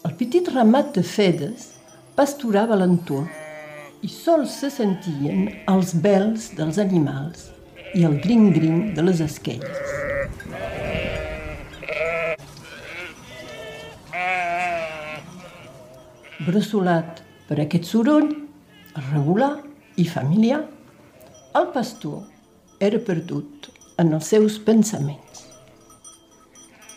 [0.06, 1.72] El petit ramat de fedes
[2.16, 3.45] pasturava l'entorn
[4.06, 7.48] i sols se sentien els bels dels animals
[7.98, 9.94] i el gring-gring de les esquelles.
[16.46, 18.30] Bressolat per aquest soroll,
[19.08, 19.56] regular
[19.98, 20.62] i familiar,
[21.58, 22.22] el pastor
[22.78, 25.46] era perdut en els seus pensaments.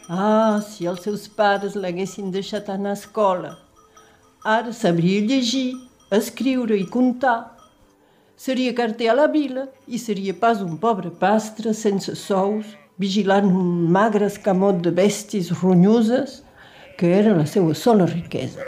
[0.10, 3.56] Ah, si els seus pares l'haguessin deixat anar a escola,
[4.46, 7.56] ara sabria llegir, escriure i comptar.
[8.40, 12.66] Seria carter a la vila i seria pas un pobre pastre sense sous,
[13.00, 16.42] vigilant un magre escamot de bèsties ronyoses
[17.00, 18.64] que era la seva sola riquesa.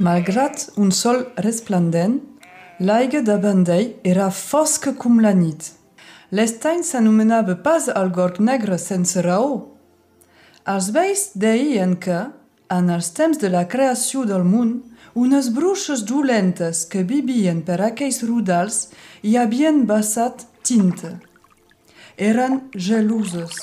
[0.00, 2.20] Malgrat un sol resplendent,
[2.80, 5.72] l'aigua davant d'ell era fosca com la nit.
[6.30, 9.56] L'estany s'anomenava pas el gorg negre sense raó.
[10.70, 12.20] Els veïs deien que,
[12.70, 14.76] en els temps de la creació del món,
[15.14, 18.88] unes bruixes dolentes que vivien per aquells rudals
[19.22, 21.18] hi havien vessat tinta.
[22.16, 23.56] Eren geloses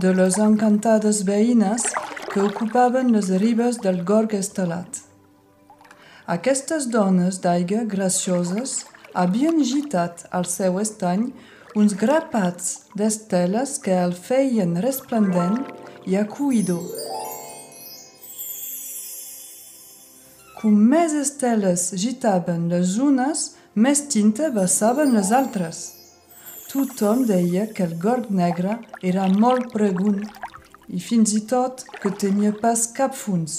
[0.00, 1.86] de les encantades veïnes
[2.32, 5.02] que ocupaven les ribes del gorg estelat.
[6.30, 8.84] Aquestes dones d'aigua gracioses
[9.14, 11.30] havien gitat al seu estany
[11.74, 15.64] uns grapats d'esteles que el feien resplendent
[16.06, 16.82] i acuïdor.
[20.60, 23.44] Com més esteles gitaven les unes,
[23.74, 25.78] més tinta vessaven les altres.
[26.68, 28.74] Tothom deia que el gorg negre
[29.12, 30.18] era molt pregun
[30.88, 33.56] i fins i tot que tenia pas cap fons,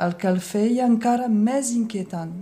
[0.00, 2.32] el que el feia encara més inquietant.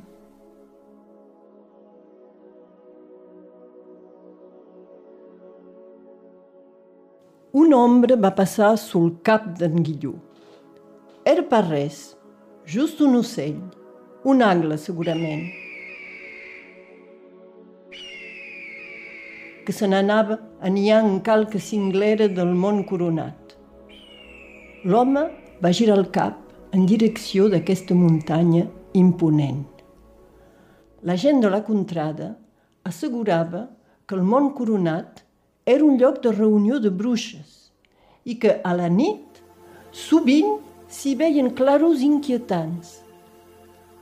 [7.53, 10.15] una ombra va passar sul cap d'en Guillú.
[11.27, 11.99] Era pas res,
[12.65, 13.59] just un ocell,
[14.25, 15.47] un angle segurament,
[19.65, 23.55] que se n'anava aniant en calca cinglera del món coronat.
[24.85, 25.25] L'home
[25.65, 26.37] va girar el cap
[26.77, 29.65] en direcció d'aquesta muntanya imponent.
[31.03, 32.35] La gent de la contrada
[32.85, 33.69] assegurava
[34.07, 35.25] que el món coronat
[35.65, 37.71] era un lloc de reunió de bruixes
[38.25, 39.41] i que a la nit
[39.93, 40.59] sovint
[40.91, 42.99] s'hi veien claros inquietants.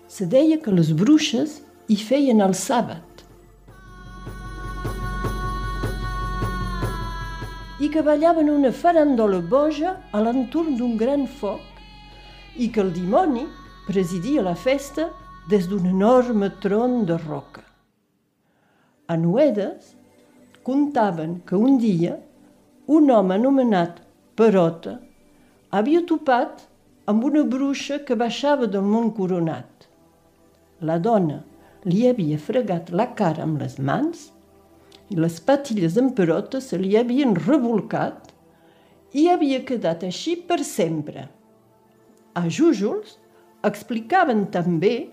[0.09, 3.05] Se deia que les bruixes hi feien el sàbat.
[7.79, 11.62] I que ballaven una farandola boja a l'entorn d'un gran foc
[12.57, 13.44] i que el dimoni
[13.87, 15.11] presidia la festa
[15.49, 17.62] des d'un enorme tron de roca.
[19.07, 19.94] A Noedes
[20.64, 22.16] contaven que un dia
[22.87, 24.01] un home anomenat
[24.37, 24.99] Perota
[25.71, 26.64] havia topat
[27.12, 29.78] amb una bruixa que baixava del món coronat.
[30.81, 31.41] La dona
[31.91, 34.29] li havia fregat la cara amb les mans
[35.11, 38.31] i les patilles en Perota se li havien revolcat
[39.19, 41.27] i havia quedat així per sempre.
[42.38, 43.17] A Jújols
[43.67, 45.11] explicaven també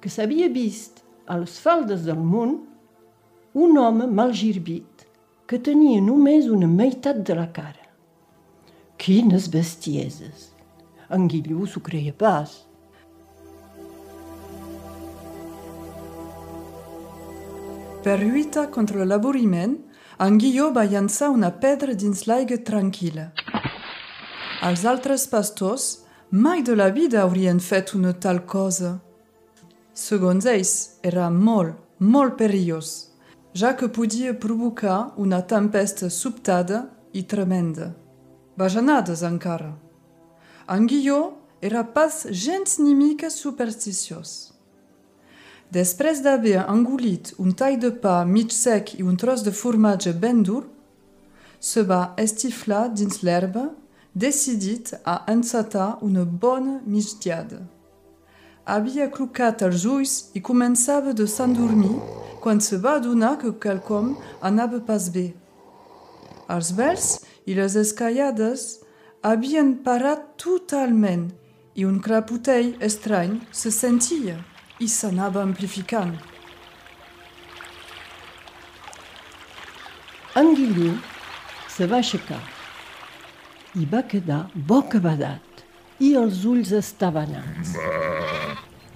[0.00, 2.58] que s'havia vist a les faldes del món
[3.54, 5.06] un home mal girbit
[5.50, 7.88] que tenia només una meitat de la cara.
[9.00, 10.50] Quines bestieses!
[11.10, 12.69] En Guillú s'ho creia pas.
[18.00, 19.74] Per lluitar contra l'avorriment,
[20.24, 23.26] en Guilló va llançar una pedra dins l'aigua tranquil·la.
[24.64, 25.84] Els altres pastors
[26.30, 28.94] mai de la vida haurien fet una tal cosa.
[29.92, 30.72] Segons ells,
[31.04, 33.10] era molt, molt perillós,
[33.52, 37.90] ja que podia provocar una tempesta sobtada i tremenda.
[38.56, 39.74] Bajanades encara.
[40.72, 41.20] En Guilló
[41.60, 44.49] era pas gens ni mica supersticiós.
[45.70, 50.42] Després d'haver engolit un tall de pa mig sec i un tros de formatge ben
[50.42, 50.64] dur,
[51.60, 53.68] se va estiflar dins l'herba,
[54.14, 57.60] decidit a encetar una bona migdiada.
[58.66, 61.94] Havia clucat els ulls i començava de s'endormir
[62.42, 65.30] quan se va adonar que quelcom anava pas bé.
[66.50, 66.74] Els
[67.46, 68.80] i les escaiades
[69.22, 71.30] havien parat totalment
[71.74, 74.40] i un craputell estrany se sentia
[74.80, 76.14] i s'anava amplificant.
[80.40, 80.94] En Guillú
[81.68, 82.40] se va aixecar
[83.78, 85.64] i va quedar bocabadat
[86.00, 87.74] i els ulls estabanats.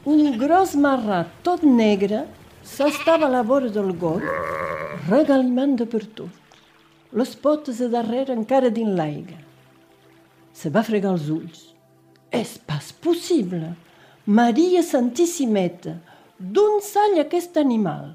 [0.08, 2.24] Un gros marrà tot negre
[2.64, 4.24] s'estava a la vora del gorg,
[5.08, 6.32] regalimant de per tot.
[7.12, 9.38] Les potes a darrere encara dins l'aigua.
[10.54, 11.60] Se va fregar els ulls.
[12.34, 13.74] És pas possible!
[14.26, 15.98] Maria Santissimeta,
[16.40, 18.14] d'on sall aquest animal?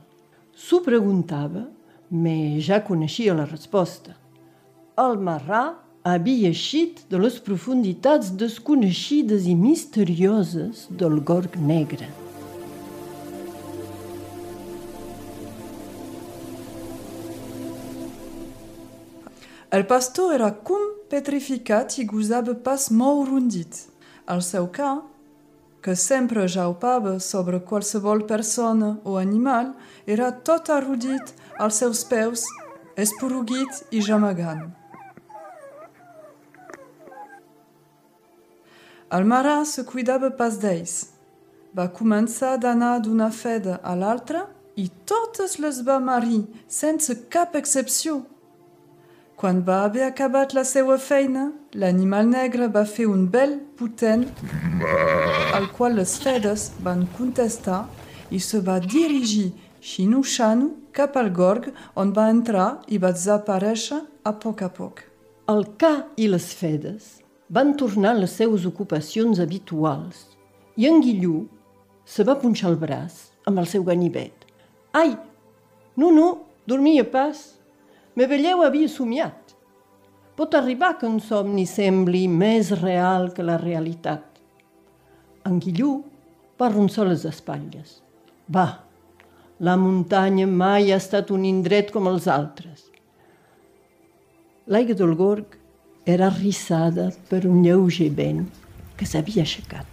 [0.57, 1.67] S'ho preguntava,
[2.09, 4.15] me ja coneixia la resposta.
[4.97, 12.09] El marrà havia eixit de les profunditats desconeixides i misterioses del gorg negre.
[19.69, 23.85] El pastor era com petrificat i gosava pas molt rondit.
[24.25, 25.05] El seu cap,
[25.81, 32.43] que sempre jaupava sobre qualsevol persona o animal, era tot arrudit als seus peus,
[32.97, 34.67] esporuguit i jamagant.
[39.09, 41.09] El marà se cuidava pas d'ells.
[41.73, 44.43] Va començar d'anar d'una feda a l'altra
[44.75, 48.21] i totes les va marir, sense cap excepció.
[49.39, 54.25] Quan va haver acabat la seva feina, l'animal negre va fer un bel potent
[55.55, 57.85] al qual les fedes van contestar
[58.35, 59.45] i se va dirigir
[59.79, 61.69] xinuixant cap al gorg
[62.03, 64.99] on va entrar i va desaparèixer a poc a poc.
[65.47, 67.07] El ca i les fedes
[67.47, 70.25] van tornar a les seues ocupacions habituals
[70.75, 71.45] i en Guillú
[72.03, 74.35] se va punxar el braç amb el seu ganivet.
[74.91, 75.15] Ai,
[75.95, 76.27] no, no,
[76.67, 77.58] dormia pas.
[78.15, 79.55] Me veieu havia somiat.
[80.39, 84.23] Pot arribar que un somni sembli més real que la realitat.
[85.45, 85.91] En Guillú
[86.59, 87.99] va arronsar les espatlles.
[88.49, 88.67] Va,
[89.59, 92.85] la muntanya mai ha estat un indret com els altres.
[94.69, 95.57] L'aigua del gorg
[96.05, 98.45] era arrissada per un lleuger vent
[98.97, 99.87] que s'havia aixecat.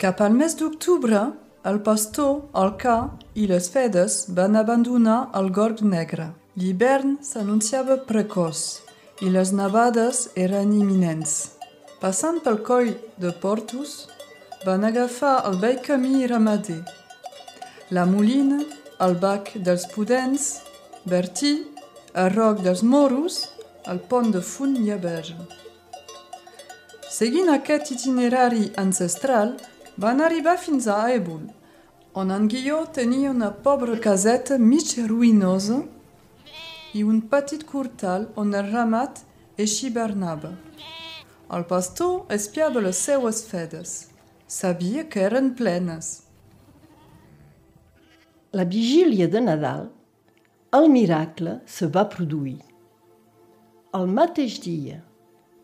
[0.00, 1.26] Cap al mes d'octubre,
[1.64, 2.96] el pastor, el ca
[3.36, 6.30] i les fedes van abandonar el gorg negre.
[6.56, 8.80] L'hivern s'anunciava precoç
[9.20, 11.34] i les nevades eren imminents.
[12.00, 14.08] Passant pel coll de Portus,
[14.64, 16.80] van agafar el vell camí ramader.
[17.90, 18.62] La Molina,
[19.04, 20.60] el bac dels Pudents,
[21.04, 21.54] Bertí,
[22.14, 23.42] el roc dels Moros,
[23.86, 25.36] el pont de Font Lleberge.
[27.10, 29.56] Seguint aquest itinerari ancestral,
[29.96, 31.48] van arribar fins a Aebul,
[32.14, 35.82] on en Guilló tenia una pobra caseta mig ruïnosa
[36.94, 39.22] i un petit curtal on el ramat
[39.58, 40.52] eixibernava.
[41.50, 43.94] El pastor espiava les seues fedes.
[44.46, 46.22] Sabia que eren plenes.
[48.52, 49.88] La vigília de Nadal,
[50.74, 52.58] el miracle se va produir.
[53.94, 55.00] El mateix dia,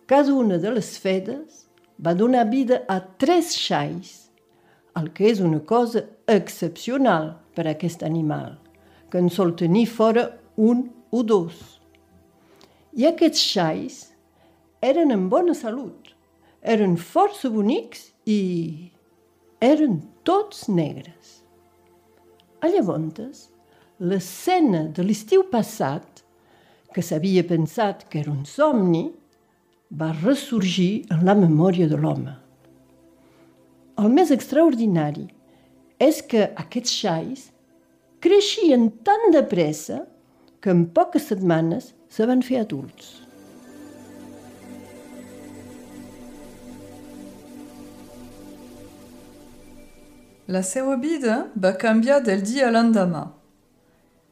[0.06, 1.65] cada una de les fedes
[1.98, 4.30] va donar vida a tres xais,
[4.96, 8.56] el que és una cosa excepcional per a aquest animal,
[9.10, 11.80] que en sol tenir fora un o dos.
[12.96, 13.98] I aquests xais
[14.84, 16.12] eren en bona salut,
[16.62, 18.90] eren força bonics i
[19.60, 21.42] eren tots negres.
[22.60, 23.48] A llavors,
[24.00, 26.24] l'escena de l'estiu passat,
[26.92, 29.10] que s'havia pensat que era un somni,
[29.90, 32.34] va ressorgir en la memòria de l'home.
[33.96, 35.28] El més extraordinari
[36.02, 37.44] és que aquests xais
[38.20, 40.02] creixien tan de pressa
[40.60, 43.14] que en poques setmanes se van fer adults.
[50.46, 53.24] La seva vida va canviar del dia a l'endemà.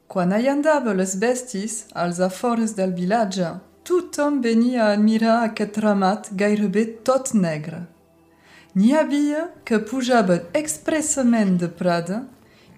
[0.07, 3.49] Quan hi andava les bestis als afores del vilatge,
[3.85, 7.85] tothom venia a admirar aquest ramat gairebé tot negre.
[8.75, 12.25] N'hi havia que pujaven expressament de Prada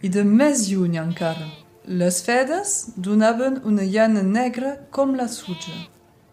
[0.03, 1.47] i de més lluny encara.
[1.87, 5.77] Les fedes donaven una llana negra com la suja,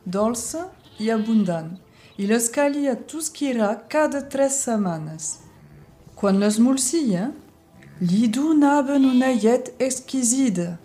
[0.03, 0.65] dolça
[0.99, 1.69] i abundant,
[2.17, 5.37] i les calia tosquirar cada tres setmanes.
[6.17, 7.29] Quan l'esmolsia,
[8.01, 10.79] li donaven una llet exquisida.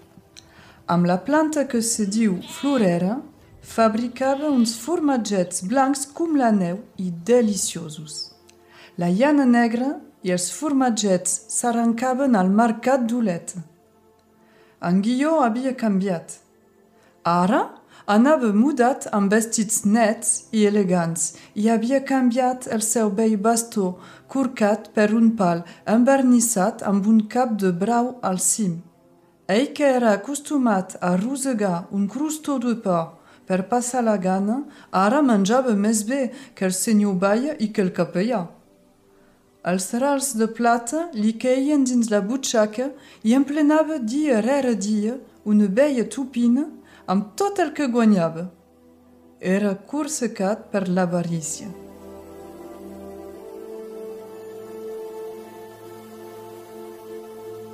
[0.86, 3.18] Amb la planta que se diu florera,
[3.69, 8.14] fabricava uns formatgets blancs com la neu i deliciosos.
[8.97, 9.91] La llana negra
[10.25, 13.53] i els formatgets s'arrencaven al mercat d'Olet.
[14.89, 16.39] En Guilló havia canviat.
[17.25, 17.61] Ara
[18.16, 23.99] anava mudat amb vestits nets i elegants i havia canviat el seu vell bastó
[24.33, 25.62] corcat per un pal
[25.97, 28.81] envernissat amb un cap de brau al cim.
[29.49, 33.18] Ell que era acostumat a rosegar un crustó de pa
[33.49, 34.61] per passar la gana,
[34.92, 38.42] ara menjava més bé que el senyor Baia i que el capellà.
[39.68, 42.90] Els rals de plata li queien dins la butxaca
[43.24, 45.16] i emplenava dia rere dia
[45.49, 46.68] una vella tupina
[47.09, 48.46] amb tot el que guanyava.
[49.40, 51.68] Era corsecat per l'avarícia.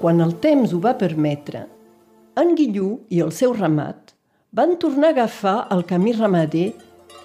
[0.00, 1.66] Quan el temps ho va permetre,
[2.36, 4.13] en Guillú i el seu ramat
[4.54, 6.68] van tornar a agafar el camí ramader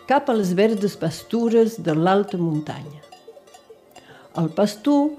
[0.10, 3.04] cap a les verdes pastures de l'alta muntanya.
[4.42, 5.12] El pastor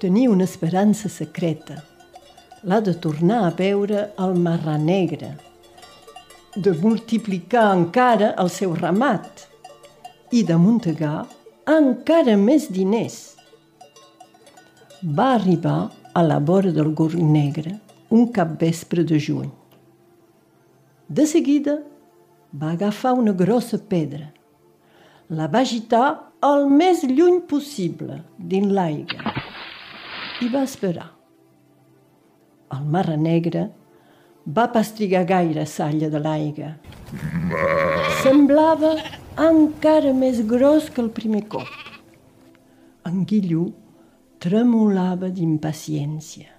[0.00, 1.82] tenia una esperança secreta,
[2.64, 5.34] la de tornar a veure el marrà negre,
[6.56, 9.46] de multiplicar encara el seu ramat
[10.32, 11.26] i de muntegar
[11.68, 13.22] encara més diners.
[15.04, 17.76] Va arribar a la vora del Gorg Negre
[18.08, 19.50] un capvespre de juny.
[21.12, 21.74] De seguida
[22.60, 24.30] va agafar una grossa pedra,
[25.28, 26.06] la va agitar
[26.48, 28.16] el més lluny possible
[28.52, 29.34] dins l'aigua
[30.40, 31.10] i va esperar.
[32.76, 33.66] El mar negre
[34.60, 36.72] va pastrigar gaire salla de l'aigua.
[38.22, 38.94] Semblava
[39.50, 41.76] encara més gros que el primer cop.
[43.12, 43.68] En Guillú
[44.40, 46.51] tremolava d'impaciència.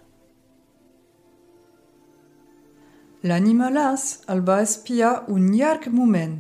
[3.24, 6.34] L'animalàs el va espiar un llarg moment,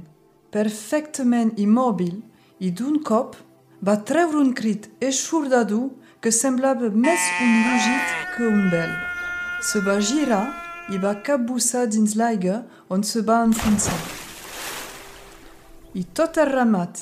[0.51, 2.17] perfectament immòbil,
[2.59, 3.37] i d'un cop
[3.87, 5.85] va treure un crit eixordador
[6.19, 8.91] que semblava més un rugit que un bel.
[9.63, 10.43] Se va girar
[10.91, 12.59] i va capbussar dins l'aigua
[12.91, 13.95] on se va enfonsar.
[15.95, 16.99] I tot el ramat,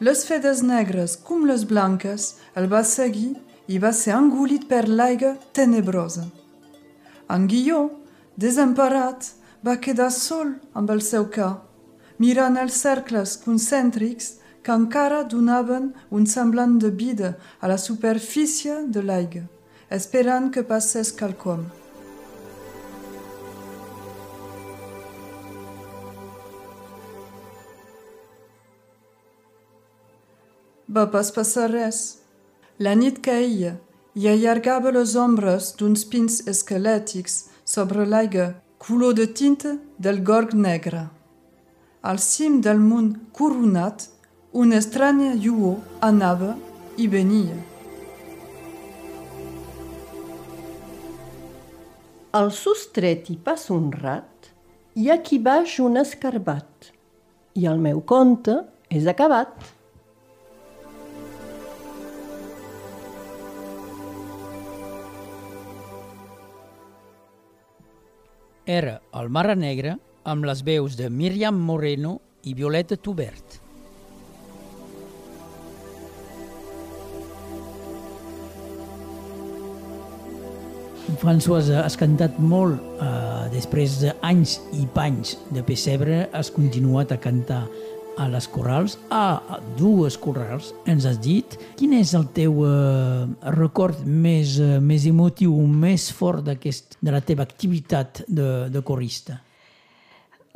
[0.00, 3.34] les fedes negres com les blanques, el va seguir
[3.68, 6.24] i va ser engolit per l'aigua tenebrosa.
[7.28, 7.82] En Guilló,
[8.38, 9.32] desemparat,
[9.66, 11.56] va quedar sol amb el seu ca,
[12.22, 19.02] mirant els cercles concèntrics que encara donaven un semblant de vida a la superfície de
[19.02, 19.42] l'aigua,
[19.90, 21.66] esperant que passés quelcom.
[30.88, 31.98] Va pas passar res.
[32.78, 33.74] La nit caïa
[34.14, 38.46] i allargava les ombres d'uns pins esquelètics sobre l'aigua
[38.78, 41.02] color de tinta del gorg negre.
[42.00, 44.06] Al cim del munt coronat,
[44.52, 46.54] una estranya lluor anava
[46.96, 47.58] i venia.
[52.40, 54.48] Al sostret hi passa un rat
[54.96, 56.92] i aquí baix un escarbat.
[57.52, 59.52] I el meu conte és acabat.
[68.68, 69.94] Era el Mare Negra
[70.28, 73.54] amb les veus de Míriam Moreno i Violeta Tubert.
[81.22, 82.76] François, has cantat molt.
[83.00, 87.62] Uh, després d'anys i panys de pessebre, has continuat a cantar
[88.18, 91.56] a les corrals, a dues corrals, ens has dit.
[91.78, 96.56] Quin és el teu uh, record més, uh, més emotiu, més fort de
[97.14, 99.38] la teva activitat de, de corrista?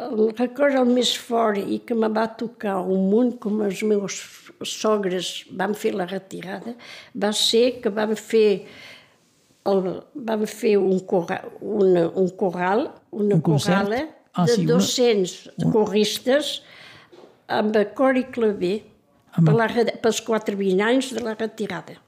[0.02, 4.18] El record el més fort i que me va tocar un munt com els meus
[4.66, 6.74] sogres van fer la retirada
[7.14, 8.64] va ser que vam fer
[9.68, 14.00] el, vam fer un, corral, una, un corral, una un corrala
[14.32, 15.72] ah, de sí, 200 una...
[15.76, 16.56] corristes
[17.58, 18.78] amb cor i claver
[19.36, 19.48] amb...
[19.48, 19.68] per la,
[20.02, 21.98] pels quatre anys de la retirada.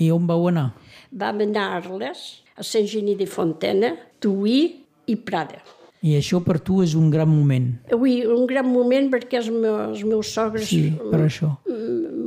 [0.00, 0.72] I on vau anar?
[1.12, 5.60] Vam anar a Arles, a Sant Geni de Fontena, Tuí i Prada.
[6.04, 7.70] I això per tu és un gran moment.
[7.96, 11.54] Oui, un gran moment perquè els meus, els meus sogres sí, per això.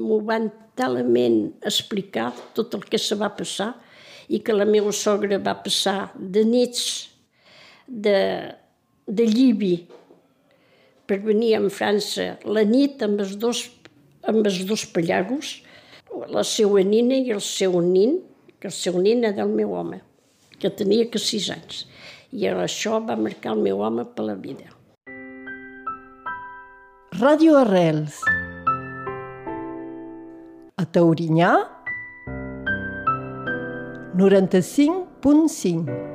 [0.08, 0.48] m'ho van
[0.78, 3.74] talament explicar tot el que se va passar
[4.34, 6.82] i que la meva sogra va passar de nits
[7.88, 8.18] de,
[9.06, 9.76] de llibi
[11.08, 13.64] per venir a França la nit amb els dos,
[14.28, 15.62] amb els dos pallagos,
[16.28, 18.20] la seva nina i el seu nin,
[18.60, 20.02] que el seu nin era del meu home,
[20.60, 21.86] que tenia que sis anys.
[22.36, 24.68] I això va marcar el meu home per la vida.
[27.18, 28.20] Ràdio Arrels.
[30.78, 31.54] A Taurinyà,
[34.18, 36.08] 95.5.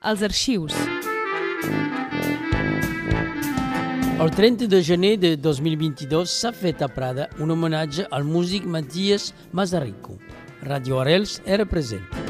[0.00, 0.72] Els arxius.
[4.16, 9.34] El 30 de gener de 2022 s'ha fet a Prada un homenatge al músic Matías
[9.52, 10.16] Mazarico.
[10.62, 12.29] Radio Arels era present.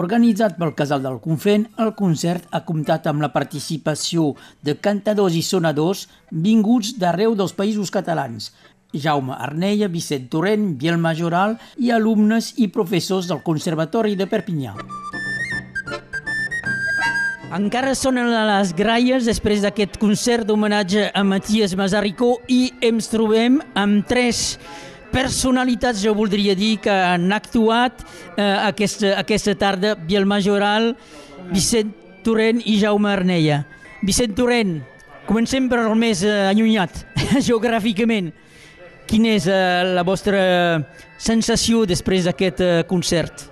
[0.00, 4.30] Organitzat pel Casal del Confent, el concert ha comptat amb la participació
[4.64, 8.48] de cantadors i sonadors vinguts d'arreu dels països catalans,
[8.96, 14.72] Jaume Arneia, Vicent Torrent, Biel Majoral i alumnes i professors del Conservatori de Perpinyà.
[17.60, 24.06] Encara sonen les gralles després d'aquest concert d'homenatge a Matías Mazaricó i ens trobem amb
[24.08, 24.54] tres
[25.12, 28.04] personalitats, jo voldria dir, que han actuat
[28.36, 30.94] eh, aquesta, aquesta tarda, Biel Majoral,
[31.50, 31.92] Vicent
[32.24, 33.64] Torrent i Jaume Arneia.
[34.06, 34.78] Vicent Torrent,
[35.28, 37.04] comencem per el més eh, allunyat,
[37.48, 38.32] geogràficament.
[39.10, 39.60] Quina és eh,
[39.96, 40.40] la vostra
[41.18, 43.48] sensació després d'aquest eh, concert?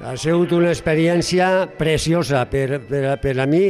[0.00, 2.46] Ha sigut una experiència preciosa.
[2.48, 3.66] Per, per, per a mi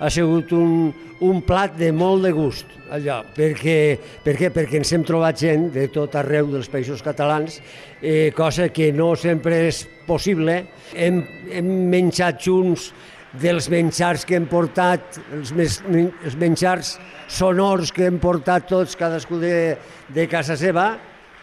[0.00, 0.88] ha sigut un,
[1.20, 3.76] un plat de molt de gust allò, perquè,
[4.24, 7.58] perquè, perquè ens hem trobat gent de tot arreu dels països catalans,
[8.00, 10.62] eh, cosa que no sempre és possible.
[10.94, 11.20] Hem,
[11.52, 12.90] hem menjat junts
[13.40, 16.96] dels menjars que hem portat, els, mes, els menjars
[17.28, 19.56] sonors que hem portat tots, cadascú de,
[20.14, 20.94] de casa seva,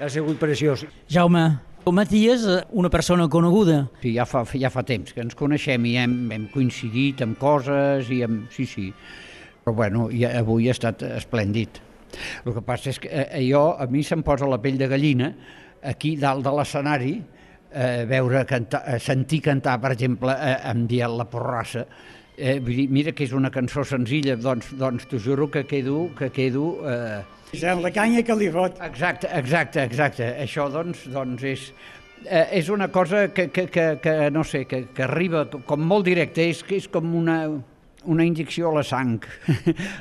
[0.01, 0.87] ha sigut preciós.
[1.11, 1.49] Jaume,
[1.89, 3.87] Matías, una persona coneguda.
[4.03, 8.11] Sí, ja fa, ja fa temps que ens coneixem i hem, hem coincidit amb coses
[8.13, 8.45] i amb...
[8.53, 8.91] Sí, sí.
[9.65, 11.81] Però bueno, ja, avui ha estat esplèndid.
[12.45, 15.31] El que passa és que eh, jo, a mi se'm posa la pell de gallina
[15.81, 21.17] aquí dalt de l'escenari eh, veure cantar, eh, sentir cantar, per exemple, eh, amb Diel
[21.17, 21.87] La Porrassa,
[22.37, 26.11] eh, vull dir, mira que és una cançó senzilla, doncs, doncs t'ho juro que quedo...
[26.17, 27.21] Que quedo eh,
[27.51, 28.77] és la canya que li fot.
[28.85, 30.29] Exacte, exacte, exacte.
[30.43, 31.65] Això, doncs, doncs és,
[32.25, 36.07] eh, és una cosa que, que, que, que no sé, que, que arriba com molt
[36.07, 37.43] directe, és, que és com una,
[38.05, 39.19] una injecció a la sang.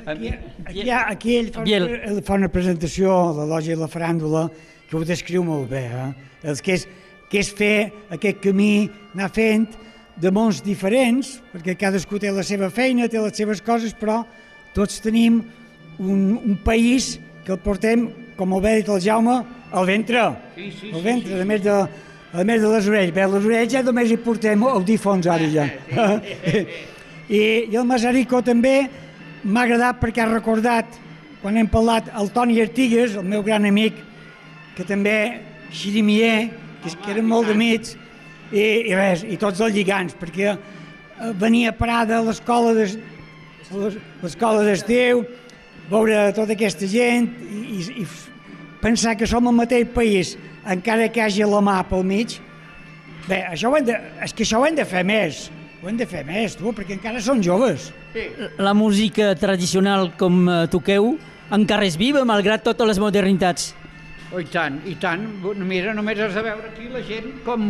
[0.05, 0.33] Aquí,
[0.65, 4.47] aquí, aquí ell, fa, ell fa una presentació de l'Oja i la Faràndula
[4.89, 5.85] que ho descriu molt bé.
[5.87, 6.09] Eh?
[6.51, 6.87] El que, és,
[7.31, 9.69] que és fer aquest camí, anar fent,
[10.21, 14.21] de mons diferents, perquè cadascú té la seva feina, té les seves coses, però
[14.75, 15.39] tots tenim
[15.99, 17.15] un, un país
[17.45, 20.23] que el portem, com el va dit el Jaume, al ventre.
[20.55, 21.41] Sí, sí, al ventre, sí, sí.
[21.41, 21.77] a més de,
[22.33, 23.13] a més de les orelles.
[23.15, 25.67] Bé, les orelles ja només hi portem audífons ara ja.
[27.31, 28.75] I, I el Masarico també
[29.43, 30.99] m'ha agradat perquè ha recordat,
[31.41, 33.95] quan hem parlat, el Toni Artigues, el meu gran amic,
[34.75, 35.41] que també
[35.73, 36.51] xirimier,
[36.83, 37.95] que, que eren molt d'amics,
[38.51, 40.57] i, i res, i tots els lligants, perquè eh,
[41.39, 42.75] venia a parar de, l'escola
[44.67, 45.23] d'estiu,
[45.91, 48.05] veure tota aquesta gent i, i, i
[48.81, 50.35] pensar que som el mateix país,
[50.65, 52.37] encara que hagi la mà pel mig,
[53.27, 55.49] bé, això ho hem de, és que això ho hem de fer més,
[55.81, 57.91] ho hem de fer més, tu, perquè encara són joves.
[58.59, 61.15] La música tradicional com eh, toqueu
[61.51, 63.71] encara és viva, malgrat totes les modernitats.
[64.31, 65.25] Oh, i tant, i tant.
[65.67, 67.65] Mira, només has de veure aquí la gent com,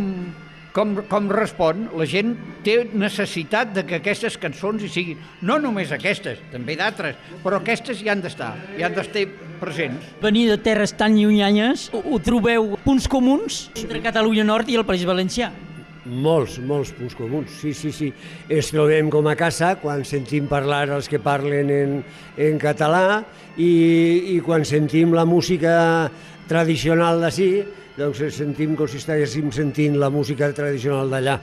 [0.74, 1.86] com, com respon.
[1.98, 2.34] La gent
[2.66, 5.24] té necessitat de que aquestes cançons hi siguin.
[5.46, 9.26] No només aquestes, també d'altres, però aquestes hi han d'estar, hi han d'estar
[9.62, 10.14] presents.
[10.22, 14.88] Venir de terres tan llunyanyes, ho, ho trobeu punts comuns entre Catalunya Nord i el
[14.88, 15.52] País Valencià?
[16.02, 18.08] Molts, molts punts comuns, sí, sí, sí.
[18.50, 21.92] Es trobem com a casa quan sentim parlar els que parlen en,
[22.34, 23.20] en català
[23.54, 25.76] i, i quan sentim la música
[26.50, 27.52] tradicional d'ací,
[28.02, 31.38] doncs sentim com si estiguéssim sentint la música tradicional d'allà.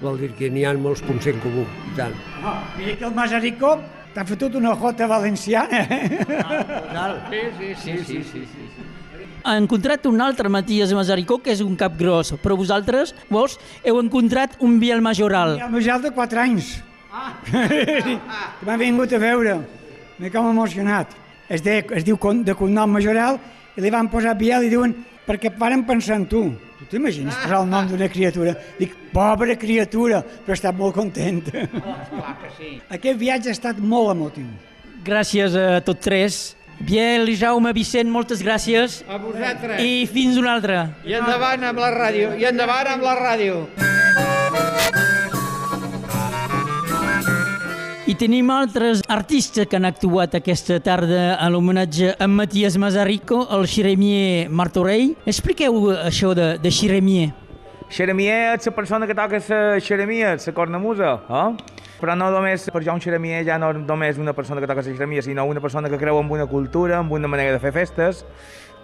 [0.00, 2.14] Vol dir que n'hi ha molts punts en comú, i tant.
[2.42, 3.74] Oh, mira que el Masarico
[4.14, 5.84] t'ha fotut una jota valenciana.
[6.94, 8.84] Ah, sí, sí, sí, sí, sí, sí.
[9.44, 13.98] Ha encontrat un altre Matías Masaricó, que és un cap gros, però vosaltres, vos, heu
[14.00, 15.58] encontrat un Biel Majoral.
[15.58, 16.70] El Majal de 4 anys.
[17.12, 17.34] Ah.
[17.50, 19.58] que m'ha vingut a veure.
[20.18, 21.23] M'he com emocionat.
[21.48, 23.38] Es, de, es diu con- de cognom Majoral
[23.76, 24.94] i li van posar Biel i diuen
[25.26, 26.42] perquè varen pensar en tu.
[26.78, 28.54] Tu t'imagines posar el nom d'una criatura?
[28.78, 31.42] Dic, pobra criatura, però està molt content.
[31.50, 32.74] Clar que sí.
[32.92, 34.46] Aquest viatge ha estat molt emotiu.
[35.04, 36.42] Gràcies a tots tres.
[36.80, 39.02] Biel i Jaume, Vicent, moltes gràcies.
[39.08, 39.78] A vosaltres.
[39.84, 40.88] I fins una altra.
[41.06, 43.60] I endavant amb la ràdio, i endavant amb la ràdio.
[48.04, 53.64] I tenim altres artistes que han actuat aquesta tarda a l'homenatge a Matías Mazarico, el
[53.64, 55.14] xeremier Martorell.
[55.24, 57.30] Expliqueu això de, de xeremier.
[57.88, 61.80] Xeremier és la persona que toca la xeremia, la cornamusa, eh?
[62.02, 64.90] Però no només, per jo un xeremier ja no només una persona que toca la
[64.90, 68.26] xeremia, sinó una persona que creu en una cultura, en una manera de fer festes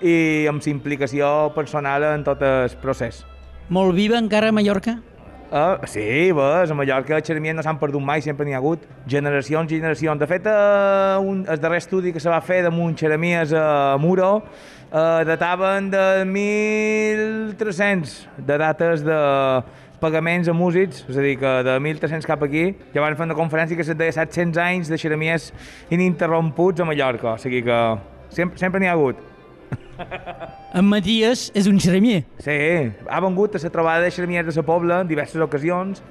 [0.01, 3.27] i amb la implicació personal en tot el procés.
[3.69, 5.03] Molt viva encara a Mallorca?
[5.51, 8.85] Uh, sí, ves, a Mallorca els xeremiers no s'han perdut mai, sempre n'hi ha hagut
[9.11, 10.21] generacions i generacions.
[10.23, 14.29] De fet, uh, un, el darrer estudi que se va fer damunt xeremies a Muro
[14.39, 18.15] uh, dataven de 1.300
[18.47, 19.19] de dates de
[19.99, 23.39] pagaments a músics, és a dir, que de 1.300 cap aquí, ja van fer una
[23.39, 25.51] conferència que se deia 700 anys de xeremies
[25.91, 27.81] ininterromputs a Mallorca, o sigui que
[28.31, 29.30] sempre, sempre n'hi ha hagut.
[30.75, 32.25] En Matías és un xeremier.
[32.43, 32.59] Sí,
[33.11, 36.03] ha vengut a la trobada de xeremiers de la Pobla en diverses ocasions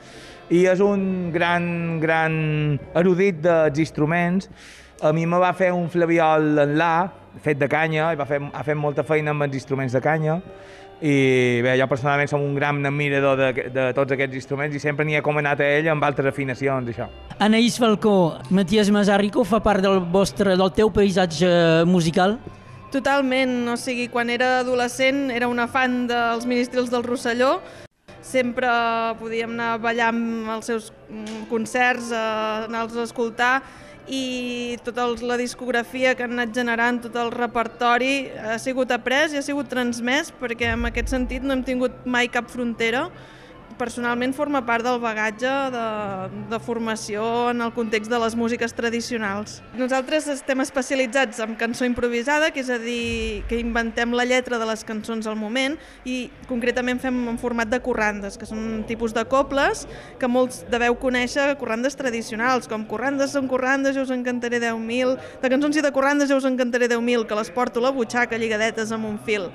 [0.49, 2.33] i és un gran, gran
[2.97, 4.49] erudit dels instruments.
[5.01, 6.93] A mi me va fer un flabiol en la,
[7.43, 10.39] fet de canya, i va fer, ha fet molta feina amb els instruments de canya,
[10.99, 15.05] i bé, jo personalment som un gran admirador de, de tots aquests instruments i sempre
[15.07, 17.07] n'hi he comanat a ell amb altres afinacions, això.
[17.39, 18.15] Anaïs Falcó,
[18.51, 22.35] Matías Mazarico fa part del vostre, del teu paisatge musical?
[22.89, 27.59] Totalment, o sigui, quan era adolescent era una fan dels ministrils del Rosselló,
[28.25, 28.69] sempre
[29.19, 33.53] podíem anar a ballar amb els seus mm, concerts, anar-los a escoltar
[34.09, 39.37] i tota la discografia que han anat generant, tot el repertori ha sigut après i
[39.37, 43.05] ha sigut transmès perquè en aquest sentit no hem tingut mai cap frontera.
[43.79, 45.83] Personalment forma part del bagatge de,
[46.51, 47.23] de formació
[47.53, 49.61] en el context de les músiques tradicionals.
[49.79, 54.67] Nosaltres estem especialitzats en cançó improvisada, que és a dir, que inventem la lletra de
[54.67, 56.17] les cançons al moment i
[56.51, 59.85] concretament fem en format de corrandes, que són un tipus de cobles
[60.19, 65.55] que molts deveu conèixer corrandes tradicionals, com corrandes són corrandes, jo us encantaré 10.000, de
[65.55, 68.91] cançons i de corrandes jo us encantaré 10.000, que les porto a la butxaca lligadetes
[68.91, 69.47] amb un fil.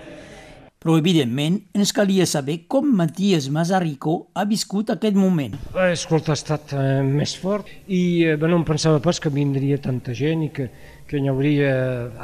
[0.84, 5.54] Però, evidentment, ens calia saber com Matías Mazarico ha viscut aquest moment.
[5.86, 10.12] Escolta, ha estat eh, més fort i eh, no em pensava pas que vindria tanta
[10.12, 10.66] gent i que,
[11.08, 11.70] que hi hauria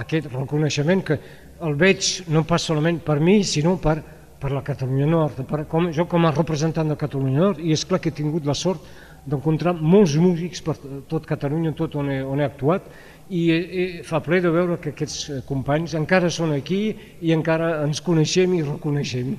[0.02, 1.16] aquest reconeixement que
[1.64, 3.96] el veig no pas solament per mi, sinó per,
[4.44, 7.86] per la Catalunya Nord, per, com, jo com a representant de Catalunya Nord, i és
[7.88, 8.84] clar que he tingut la sort
[9.24, 10.76] d'encontrar molts músics per
[11.08, 12.92] tot Catalunya, tot on he, on he actuat,
[13.30, 16.82] i, i fa ple de veure que aquests eh, companys encara són aquí
[17.22, 19.36] i encara ens coneixem i reconeixem.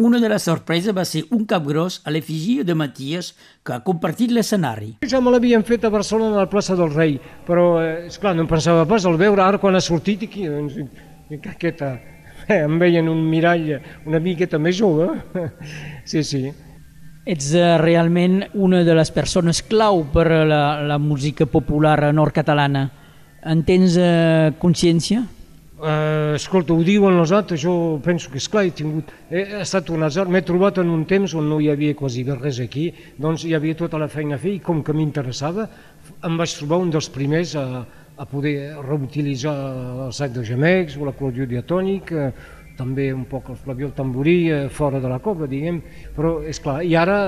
[0.00, 3.34] Una de les sorpreses va ser un cap gros a l'efigie de Matías
[3.66, 4.94] que ha compartit l'escenari.
[5.10, 8.46] Ja me l'havien fet a Barcelona a la plaça del Rei, però, eh, esclar, no
[8.46, 10.78] em pensava pas al veure ara quan ha sortit aquí, doncs,
[11.36, 11.90] aquesta,
[12.46, 13.74] eh, em veien un mirall
[14.06, 15.10] una miqueta més jove.
[16.10, 16.48] Sí, sí.
[17.28, 22.88] Ets uh, realment una de les persones clau per la, la música popular nord-catalana.
[23.40, 25.22] En tens uh, consciència?
[25.80, 27.72] Uh, escolta, ho diuen els altres, jo
[28.04, 29.08] penso que, esclar, he tingut...
[29.30, 32.26] He, he estat un azar, m'he trobat en un temps on no hi havia quasi
[32.28, 35.70] res aquí, doncs hi havia tota la feina a fer i com que m'interessava,
[36.28, 37.64] em vaig trobar un dels primers a,
[38.20, 39.56] a poder reutilitzar
[40.04, 42.28] el sac de gemecs o la clorur diatònic, eh,
[42.80, 45.80] també un poc el flaviol tamborí eh, fora de la copa, diguem,
[46.16, 47.18] però és clar, i ara,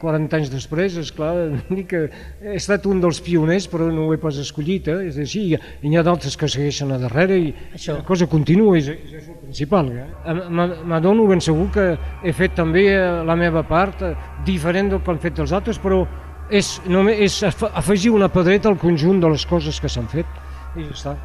[0.00, 1.32] 40 anys després, és clar,
[1.90, 2.04] que
[2.42, 5.08] he estat un dels pioners, però no ho he pas escollit, eh?
[5.08, 7.98] és així, i n'hi ha d'altres que segueixen a darrere i això.
[8.00, 9.92] la cosa continua, és, és el principal.
[9.94, 10.36] Eh?
[10.52, 11.88] M'adono ben segur que
[12.22, 14.14] he fet també eh, la meva part, eh,
[14.46, 16.04] diferent del que han fet els altres, però
[16.50, 20.38] és, només, és afegir una pedreta al conjunt de les coses que s'han fet,
[20.76, 21.18] i ja està.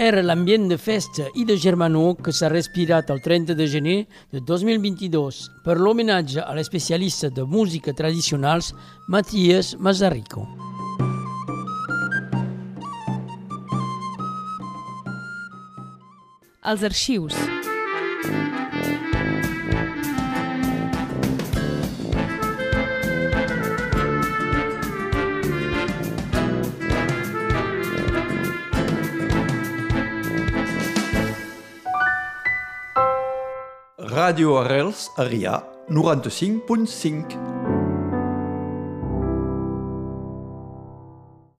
[0.00, 3.98] Era l'ambient de festa i de germanor que s'ha respirat el 30 de gener
[4.32, 8.72] de 2022 per l'homenatge a l'especialista de música tradicionals
[9.12, 10.46] Matías Mazarico.
[16.64, 17.36] Els arxius.
[34.10, 37.36] Radio Arrels, Arià, 95.5.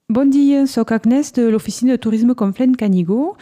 [0.09, 3.37] Bon dia, sóc Agnès de l'Oficina de Turisme Conflent Canigó.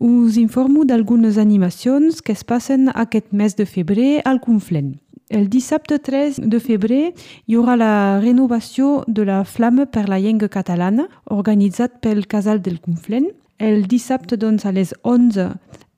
[0.00, 4.94] Us informo d'algunes animacions que es passen aquest mes de febrer al Conflent.
[5.28, 7.12] El dissabte 3 de febrer
[7.44, 7.94] hi haurà la
[8.24, 13.28] renovació de la Flamme per la llengua catalana, organitzat pel Casal del Conflent.
[13.58, 15.52] El dissabte, doncs, a les 11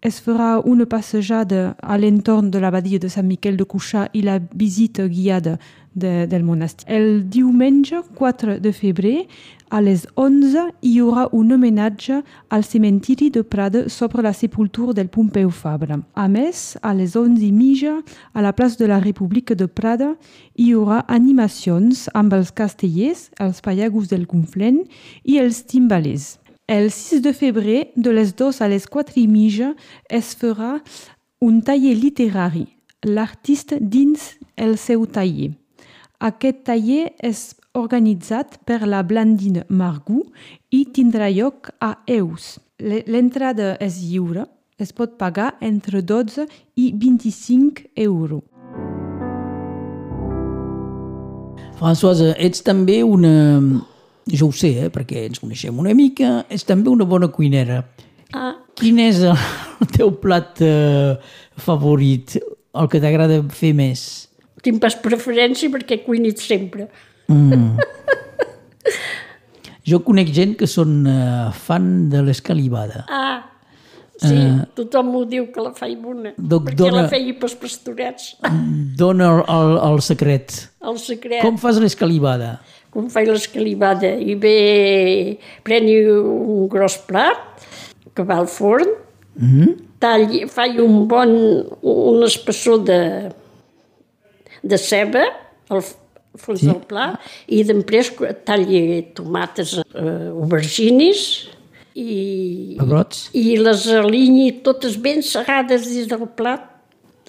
[0.06, 4.36] es farà una passejada a l'entorn de l'abadia de Sant Miquel de Cuixà i la
[4.54, 5.56] visita guiada
[5.96, 6.86] de, del monestir.
[6.86, 9.26] El diumenge 4 de febrer,
[9.74, 12.20] a les 11, hi haurà un homenatge
[12.54, 15.98] al cementiri de Prada sobre la sepultura del Pompeu Fabra.
[16.14, 17.98] A més, a les 11 i mitja,
[18.32, 20.14] a la plaça de la República de Prada,
[20.54, 24.84] hi haurà animacions amb els castellers, els pallagos del Conflent
[25.24, 26.36] i els timbalers.
[26.68, 29.68] El 6 de febrer, de les 2 a les 4 i mitja,
[30.10, 30.80] es farà
[31.38, 32.64] un taller literari,
[33.06, 35.52] l'artista dins el seu taller.
[36.18, 40.24] Aquest taller és organitzat per la Blandina Margú
[40.74, 42.56] i tindrà lloc a Eus.
[42.82, 44.48] L'entrada és lliure,
[44.82, 48.42] es pot pagar entre 12 i 25 euros.
[51.78, 53.62] Françoise, ets també una,
[54.32, 57.82] jo ho sé, eh, perquè ens coneixem una mica, és també una bona cuinera.
[58.34, 58.54] Ah.
[58.76, 61.16] Quin és el teu plat eh,
[61.62, 62.36] favorit,
[62.76, 64.02] el que t'agrada fer més?
[64.66, 66.88] Tinc pas preferència perquè he cuinit sempre.
[67.30, 67.76] Mm.
[69.86, 73.04] jo conec gent que són uh, fan de l'escalivada.
[73.06, 73.38] Ah,
[74.18, 77.54] sí, uh, tothom m'ho diu que la faig bona, Doc, perquè dona- la feia pels
[77.60, 78.32] pastorets.
[78.98, 80.58] Dona el, el, el secret.
[80.82, 81.40] El secret.
[81.46, 82.56] Com fas l'escalivada?
[82.90, 87.66] Com faig l'escalivada i bé preni un gros plat
[88.14, 88.88] que va al forn,
[89.38, 89.74] Mm -hmm.
[89.98, 91.28] talli, faig un bon,
[91.82, 93.28] un espessor de,
[94.62, 95.24] de ceba
[95.68, 95.82] al
[96.36, 96.66] fons Sí.
[96.66, 97.18] del plat
[97.48, 98.12] i després
[98.44, 101.48] talli tomates, eh, auberginis
[101.94, 103.28] i, Pebrots.
[103.32, 106.60] i les alinyi totes ben segades dins del plat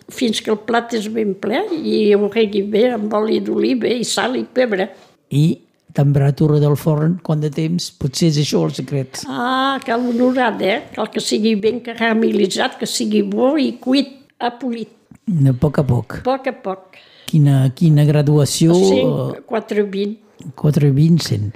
[0.10, 4.04] fins que el plat és ben ple i ho regui bé amb oli d'oliva i
[4.04, 4.90] sal i pebre.
[5.30, 5.60] I
[5.98, 7.90] temperatura del forn, quant de temps?
[7.98, 9.24] Potser és això el secret.
[9.28, 10.78] Ah, cal honorat, eh?
[10.94, 14.94] Cal que sigui ben caramelitzat, que sigui bo i cuit, apolit,
[15.28, 16.20] De poc a poc.
[16.20, 16.96] a poc a poc.
[17.28, 18.74] Quina, quina graduació?
[18.74, 20.54] 5, 4, 20.
[20.56, 21.52] 4 20 100.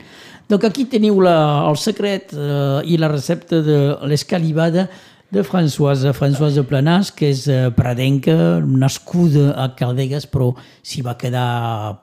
[0.49, 3.77] Donc aquí teniu la, el secret eh, i la recepta de
[4.09, 4.89] l'escalivada
[5.31, 8.33] de Françoise, Françoise Planàs, que és eh, pradenca,
[8.67, 10.49] nascuda a Caldegues, però
[10.83, 11.45] s'hi va quedar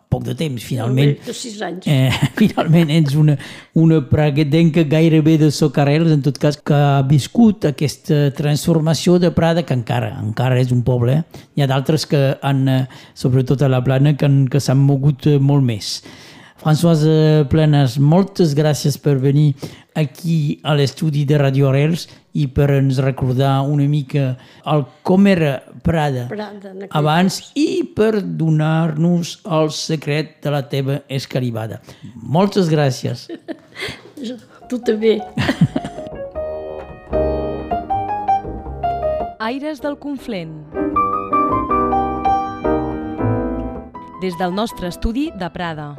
[0.08, 1.12] poc de temps, finalment.
[1.26, 1.88] De 6 anys.
[1.92, 2.08] Eh,
[2.40, 3.34] finalment ets una,
[3.76, 9.62] una pradenca gairebé de Socarrels, en tot cas, que ha viscut aquesta transformació de Prada,
[9.68, 11.18] que encara encara és un poble.
[11.20, 11.44] Eh?
[11.58, 12.80] Hi ha d'altres que han, eh,
[13.12, 15.98] sobretot a la plana, que, han- que s'han mogut eh, molt més.
[16.58, 19.52] Françoise Planes, moltes gràcies per venir
[19.98, 22.06] aquí a l'estudi de Radio Arrels
[22.38, 24.36] i per ens recordar una mica
[24.70, 31.82] el com era Prada, Prada abans i per donar-nos el secret de la teva escaribada.
[32.14, 33.28] Moltes gràcies.
[34.68, 35.14] Tu també.
[39.40, 40.58] Aires del Conflent.
[44.20, 45.94] Des del nostre estudi de Prada.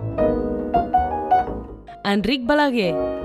[2.05, 3.18] Enric Balaguer.